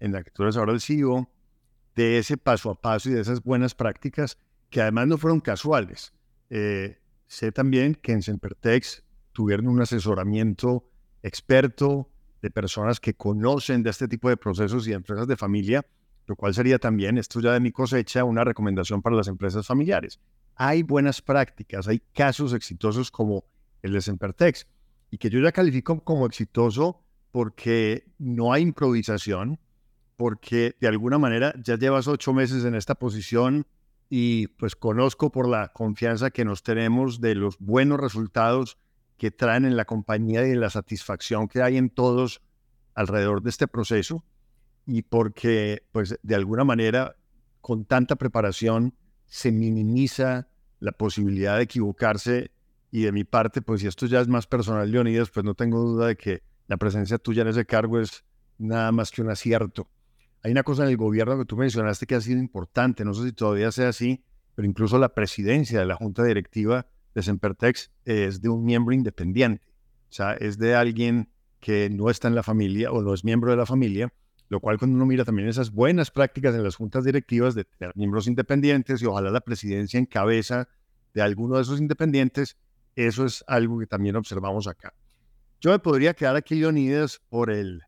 en 0.00 0.12
la 0.12 0.22
que 0.22 0.30
tú 0.30 0.44
eres 0.44 0.56
ahora 0.56 0.72
el 0.72 0.80
CEO, 0.80 1.28
de 1.94 2.18
ese 2.18 2.38
paso 2.38 2.70
a 2.70 2.74
paso 2.74 3.10
y 3.10 3.12
de 3.12 3.20
esas 3.20 3.42
buenas 3.42 3.74
prácticas 3.74 4.38
que 4.70 4.80
además 4.80 5.06
no 5.06 5.18
fueron 5.18 5.40
casuales. 5.40 6.14
Eh, 6.48 6.98
sé 7.26 7.52
también 7.52 7.94
que 7.94 8.12
en 8.12 8.22
Sempertex 8.22 9.04
tuvieron 9.32 9.68
un 9.68 9.82
asesoramiento 9.82 10.88
experto 11.22 12.08
de 12.40 12.50
personas 12.50 12.98
que 12.98 13.12
conocen 13.12 13.82
de 13.82 13.90
este 13.90 14.08
tipo 14.08 14.30
de 14.30 14.38
procesos 14.38 14.88
y 14.88 14.94
empresas 14.94 15.26
de 15.26 15.36
familia, 15.36 15.86
lo 16.26 16.36
cual 16.36 16.54
sería 16.54 16.78
también, 16.78 17.18
esto 17.18 17.40
ya 17.40 17.52
de 17.52 17.60
mi 17.60 17.72
cosecha, 17.72 18.24
una 18.24 18.44
recomendación 18.44 19.02
para 19.02 19.16
las 19.16 19.28
empresas 19.28 19.66
familiares. 19.66 20.20
Hay 20.54 20.82
buenas 20.82 21.20
prácticas, 21.22 21.88
hay 21.88 22.00
casos 22.12 22.52
exitosos 22.52 23.10
como 23.10 23.44
el 23.82 23.92
de 23.92 24.00
Sempertex, 24.00 24.66
y 25.10 25.18
que 25.18 25.30
yo 25.30 25.40
ya 25.40 25.52
califico 25.52 26.02
como 26.04 26.26
exitoso 26.26 27.04
porque 27.32 28.06
no 28.18 28.52
hay 28.52 28.62
improvisación, 28.62 29.58
porque 30.16 30.76
de 30.80 30.88
alguna 30.88 31.18
manera 31.18 31.54
ya 31.62 31.76
llevas 31.76 32.06
ocho 32.06 32.32
meses 32.32 32.64
en 32.64 32.74
esta 32.74 32.94
posición 32.94 33.66
y 34.08 34.48
pues 34.48 34.76
conozco 34.76 35.32
por 35.32 35.48
la 35.48 35.68
confianza 35.72 36.30
que 36.30 36.44
nos 36.44 36.62
tenemos 36.62 37.20
de 37.20 37.34
los 37.34 37.58
buenos 37.58 37.98
resultados 37.98 38.78
que 39.16 39.30
traen 39.30 39.64
en 39.64 39.76
la 39.76 39.84
compañía 39.84 40.46
y 40.46 40.54
la 40.54 40.70
satisfacción 40.70 41.48
que 41.48 41.62
hay 41.62 41.76
en 41.76 41.90
todos 41.90 42.42
alrededor 42.94 43.42
de 43.42 43.50
este 43.50 43.66
proceso 43.66 44.24
y 44.86 45.02
porque 45.02 45.82
pues 45.92 46.18
de 46.22 46.34
alguna 46.34 46.64
manera 46.64 47.16
con 47.60 47.84
tanta 47.84 48.16
preparación 48.16 48.94
se 49.26 49.52
minimiza 49.52 50.48
la 50.80 50.92
posibilidad 50.92 51.56
de 51.56 51.62
equivocarse 51.62 52.50
y 52.90 53.02
de 53.02 53.12
mi 53.12 53.24
parte 53.24 53.62
pues 53.62 53.80
si 53.80 53.86
esto 53.86 54.06
ya 54.06 54.20
es 54.20 54.28
más 54.28 54.46
personal 54.46 54.90
Leonidas 54.90 55.30
pues 55.30 55.44
no 55.44 55.54
tengo 55.54 55.80
duda 55.80 56.08
de 56.08 56.16
que 56.16 56.42
la 56.66 56.76
presencia 56.76 57.18
tuya 57.18 57.42
en 57.42 57.48
ese 57.48 57.64
cargo 57.64 58.00
es 58.00 58.24
nada 58.58 58.92
más 58.92 59.10
que 59.10 59.22
un 59.22 59.30
acierto. 59.30 59.88
Hay 60.42 60.52
una 60.52 60.62
cosa 60.62 60.84
en 60.84 60.90
el 60.90 60.96
gobierno 60.96 61.38
que 61.38 61.44
tú 61.44 61.56
mencionaste 61.56 62.06
que 62.06 62.14
ha 62.14 62.20
sido 62.20 62.40
importante, 62.40 63.04
no 63.04 63.14
sé 63.14 63.24
si 63.24 63.32
todavía 63.32 63.70
sea 63.70 63.88
así, 63.88 64.24
pero 64.54 64.66
incluso 64.66 64.98
la 64.98 65.14
presidencia 65.14 65.80
de 65.80 65.86
la 65.86 65.94
junta 65.94 66.24
directiva 66.24 66.86
de 67.14 67.22
Sempertex 67.22 67.90
es 68.04 68.40
de 68.40 68.48
un 68.48 68.64
miembro 68.64 68.94
independiente, 68.94 69.64
o 70.10 70.12
sea, 70.12 70.32
es 70.34 70.58
de 70.58 70.74
alguien 70.74 71.30
que 71.60 71.90
no 71.90 72.10
está 72.10 72.28
en 72.28 72.34
la 72.34 72.42
familia 72.42 72.90
o 72.90 73.02
no 73.02 73.14
es 73.14 73.24
miembro 73.24 73.50
de 73.50 73.56
la 73.56 73.66
familia, 73.66 74.12
lo 74.52 74.60
cual 74.60 74.76
cuando 74.76 74.96
uno 74.96 75.06
mira 75.06 75.24
también 75.24 75.48
esas 75.48 75.70
buenas 75.70 76.10
prácticas 76.10 76.54
en 76.54 76.62
las 76.62 76.76
juntas 76.76 77.04
directivas 77.04 77.54
de 77.54 77.66
miembros 77.94 78.26
independientes 78.26 79.00
y 79.00 79.06
ojalá 79.06 79.30
la 79.30 79.40
presidencia 79.40 79.96
en 79.96 80.04
cabeza 80.04 80.68
de 81.14 81.22
alguno 81.22 81.56
de 81.56 81.62
esos 81.62 81.80
independientes, 81.80 82.58
eso 82.94 83.24
es 83.24 83.42
algo 83.46 83.78
que 83.78 83.86
también 83.86 84.14
observamos 84.14 84.66
acá. 84.66 84.92
Yo 85.58 85.70
me 85.70 85.78
podría 85.78 86.12
quedar 86.12 86.36
aquí, 86.36 86.56
Leonidas, 86.56 87.22
por 87.30 87.50
el 87.50 87.80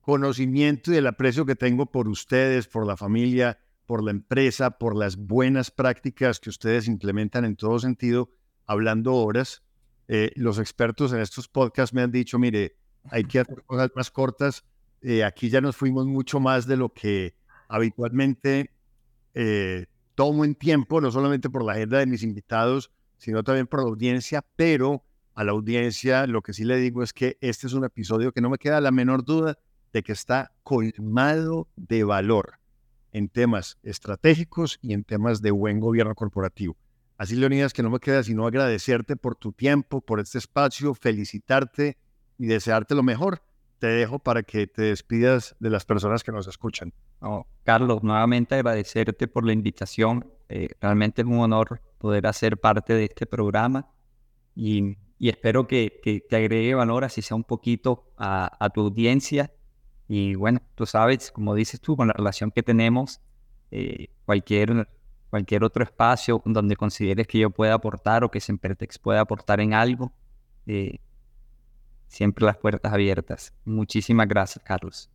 conocimiento 0.00 0.92
y 0.92 0.96
el 0.96 1.06
aprecio 1.06 1.46
que 1.46 1.54
tengo 1.54 1.86
por 1.86 2.08
ustedes, 2.08 2.66
por 2.66 2.84
la 2.84 2.96
familia, 2.96 3.60
por 3.86 4.02
la 4.02 4.10
empresa, 4.10 4.72
por 4.72 4.96
las 4.96 5.16
buenas 5.16 5.70
prácticas 5.70 6.40
que 6.40 6.50
ustedes 6.50 6.88
implementan 6.88 7.44
en 7.44 7.54
todo 7.54 7.78
sentido, 7.78 8.30
hablando 8.66 9.14
horas. 9.14 9.62
Eh, 10.08 10.32
los 10.34 10.58
expertos 10.58 11.12
en 11.12 11.20
estos 11.20 11.46
podcasts 11.46 11.94
me 11.94 12.02
han 12.02 12.10
dicho, 12.10 12.36
mire, 12.36 12.74
hay 13.12 13.22
que 13.22 13.38
hacer 13.38 13.62
cosas 13.64 13.92
más 13.94 14.10
cortas. 14.10 14.64
Eh, 15.02 15.24
aquí 15.24 15.48
ya 15.48 15.60
nos 15.60 15.76
fuimos 15.76 16.06
mucho 16.06 16.40
más 16.40 16.66
de 16.66 16.76
lo 16.76 16.92
que 16.92 17.34
habitualmente 17.68 18.70
eh, 19.34 19.86
tomo 20.14 20.44
en 20.44 20.54
tiempo, 20.54 21.00
no 21.00 21.10
solamente 21.10 21.50
por 21.50 21.64
la 21.64 21.72
agenda 21.72 21.98
de 21.98 22.06
mis 22.06 22.22
invitados, 22.22 22.90
sino 23.18 23.42
también 23.44 23.66
por 23.66 23.80
la 23.80 23.88
audiencia, 23.88 24.44
pero 24.56 25.04
a 25.34 25.44
la 25.44 25.52
audiencia 25.52 26.26
lo 26.26 26.42
que 26.42 26.52
sí 26.52 26.64
le 26.64 26.76
digo 26.78 27.02
es 27.02 27.12
que 27.12 27.36
este 27.40 27.66
es 27.66 27.74
un 27.74 27.84
episodio 27.84 28.32
que 28.32 28.40
no 28.40 28.50
me 28.50 28.58
queda 28.58 28.80
la 28.80 28.90
menor 28.90 29.24
duda 29.24 29.58
de 29.92 30.02
que 30.02 30.12
está 30.12 30.52
colmado 30.62 31.68
de 31.76 32.04
valor 32.04 32.58
en 33.12 33.28
temas 33.28 33.78
estratégicos 33.82 34.78
y 34.82 34.92
en 34.92 35.04
temas 35.04 35.40
de 35.42 35.50
buen 35.50 35.80
gobierno 35.80 36.14
corporativo. 36.14 36.76
Así, 37.18 37.34
Leonidas, 37.34 37.72
que 37.72 37.82
no 37.82 37.90
me 37.90 37.98
queda 37.98 38.22
sino 38.22 38.46
agradecerte 38.46 39.16
por 39.16 39.36
tu 39.36 39.52
tiempo, 39.52 40.02
por 40.02 40.20
este 40.20 40.38
espacio, 40.38 40.94
felicitarte 40.94 41.96
y 42.38 42.46
desearte 42.46 42.94
lo 42.94 43.02
mejor. 43.02 43.42
Te 43.78 43.86
dejo 43.86 44.18
para 44.18 44.42
que 44.42 44.66
te 44.66 44.82
despidas 44.82 45.54
de 45.60 45.70
las 45.70 45.84
personas 45.84 46.24
que 46.24 46.32
nos 46.32 46.46
escuchan. 46.46 46.92
Carlos, 47.64 48.02
nuevamente 48.02 48.54
agradecerte 48.54 49.28
por 49.28 49.44
la 49.44 49.52
invitación. 49.52 50.30
Eh, 50.48 50.68
realmente 50.80 51.22
es 51.22 51.28
un 51.28 51.40
honor 51.40 51.80
poder 51.98 52.26
hacer 52.26 52.58
parte 52.58 52.94
de 52.94 53.04
este 53.04 53.26
programa 53.26 53.88
y, 54.54 54.96
espero 55.18 55.66
que, 55.66 56.00
te 56.28 56.36
agregue 56.36 56.74
valor, 56.74 57.04
así 57.04 57.22
sea 57.22 57.36
un 57.36 57.44
poquito, 57.44 58.12
a, 58.16 58.70
tu 58.72 58.82
audiencia. 58.82 59.52
Y 60.08 60.34
bueno, 60.36 60.60
tú 60.74 60.86
sabes, 60.86 61.30
como 61.32 61.54
dices 61.54 61.80
tú, 61.80 61.96
con 61.96 62.08
la 62.08 62.14
relación 62.14 62.50
que 62.50 62.62
tenemos, 62.62 63.20
eh, 63.70 64.08
cualquier 64.24 64.86
cualquier 65.30 65.64
otro 65.64 65.82
espacio 65.84 66.40
donde 66.44 66.76
consideres 66.76 67.26
que 67.26 67.38
yo 67.38 67.50
pueda 67.50 67.74
aportar 67.74 68.24
o 68.24 68.30
que 68.30 68.40
Sempertex 68.40 68.98
pueda 68.98 69.20
aportar 69.20 69.60
en 69.60 69.74
algo, 69.74 70.12
eh, 70.66 70.98
siempre 72.08 72.44
las 72.44 72.56
puertas 72.56 72.92
abiertas. 72.92 73.52
Muchísimas 73.64 74.28
gracias, 74.28 74.64
Carlos. 74.64 75.10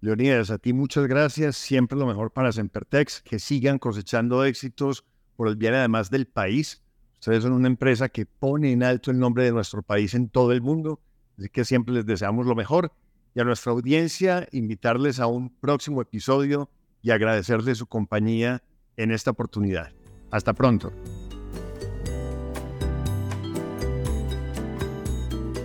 Leonidas, 0.00 0.50
a 0.50 0.58
ti 0.58 0.72
muchas 0.72 1.06
gracias. 1.06 1.56
Siempre 1.56 1.98
lo 1.98 2.06
mejor 2.06 2.30
para 2.30 2.52
Sempertex. 2.52 3.22
Que 3.22 3.38
sigan 3.38 3.78
cosechando 3.78 4.44
éxitos 4.44 5.04
por 5.36 5.48
el 5.48 5.56
bien 5.56 5.74
además 5.74 6.10
del 6.10 6.26
país. 6.26 6.82
Ustedes 7.14 7.42
son 7.42 7.52
una 7.52 7.68
empresa 7.68 8.10
que 8.10 8.26
pone 8.26 8.72
en 8.72 8.82
alto 8.82 9.10
el 9.10 9.18
nombre 9.18 9.44
de 9.44 9.52
nuestro 9.52 9.82
país 9.82 10.14
en 10.14 10.28
todo 10.28 10.52
el 10.52 10.60
mundo. 10.60 11.00
Así 11.38 11.48
que 11.48 11.64
siempre 11.64 11.94
les 11.94 12.04
deseamos 12.04 12.46
lo 12.46 12.54
mejor. 12.54 12.92
Y 13.34 13.40
a 13.40 13.44
nuestra 13.44 13.72
audiencia, 13.72 14.46
invitarles 14.52 15.20
a 15.20 15.26
un 15.26 15.48
próximo 15.48 16.02
episodio 16.02 16.68
y 17.02 17.10
agradecerles 17.10 17.78
su 17.78 17.86
compañía 17.86 18.62
en 18.96 19.10
esta 19.10 19.30
oportunidad. 19.30 19.92
Hasta 20.30 20.52
pronto. 20.52 20.92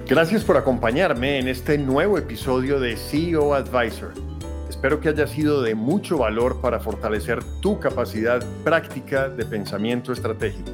Gracias 0.09 0.43
por 0.43 0.57
acompañarme 0.57 1.37
en 1.37 1.47
este 1.47 1.77
nuevo 1.77 2.17
episodio 2.17 2.79
de 2.79 2.97
CEO 2.97 3.53
Advisor. 3.53 4.11
Espero 4.67 4.99
que 4.99 5.09
haya 5.09 5.27
sido 5.27 5.61
de 5.61 5.75
mucho 5.75 6.17
valor 6.17 6.61
para 6.61 6.79
fortalecer 6.79 7.43
tu 7.61 7.79
capacidad 7.79 8.43
práctica 8.63 9.29
de 9.29 9.45
pensamiento 9.45 10.11
estratégico. 10.11 10.71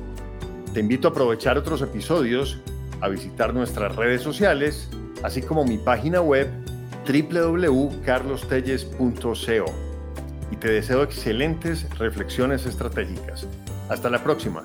Te 0.73 0.79
invito 0.79 1.09
a 1.09 1.11
aprovechar 1.11 1.57
otros 1.57 1.81
episodios, 1.81 2.61
a 3.01 3.09
visitar 3.09 3.53
nuestras 3.53 3.93
redes 3.97 4.21
sociales, 4.21 4.87
así 5.21 5.41
como 5.41 5.65
mi 5.65 5.79
página 5.79 6.21
web 6.21 6.47
www.carlostelles.co 7.05 9.65
y 10.49 10.55
te 10.55 10.69
deseo 10.69 11.03
excelentes 11.03 11.89
reflexiones 11.97 12.65
estratégicas. 12.65 13.45
Hasta 13.89 14.09
la 14.09 14.23
próxima. 14.23 14.63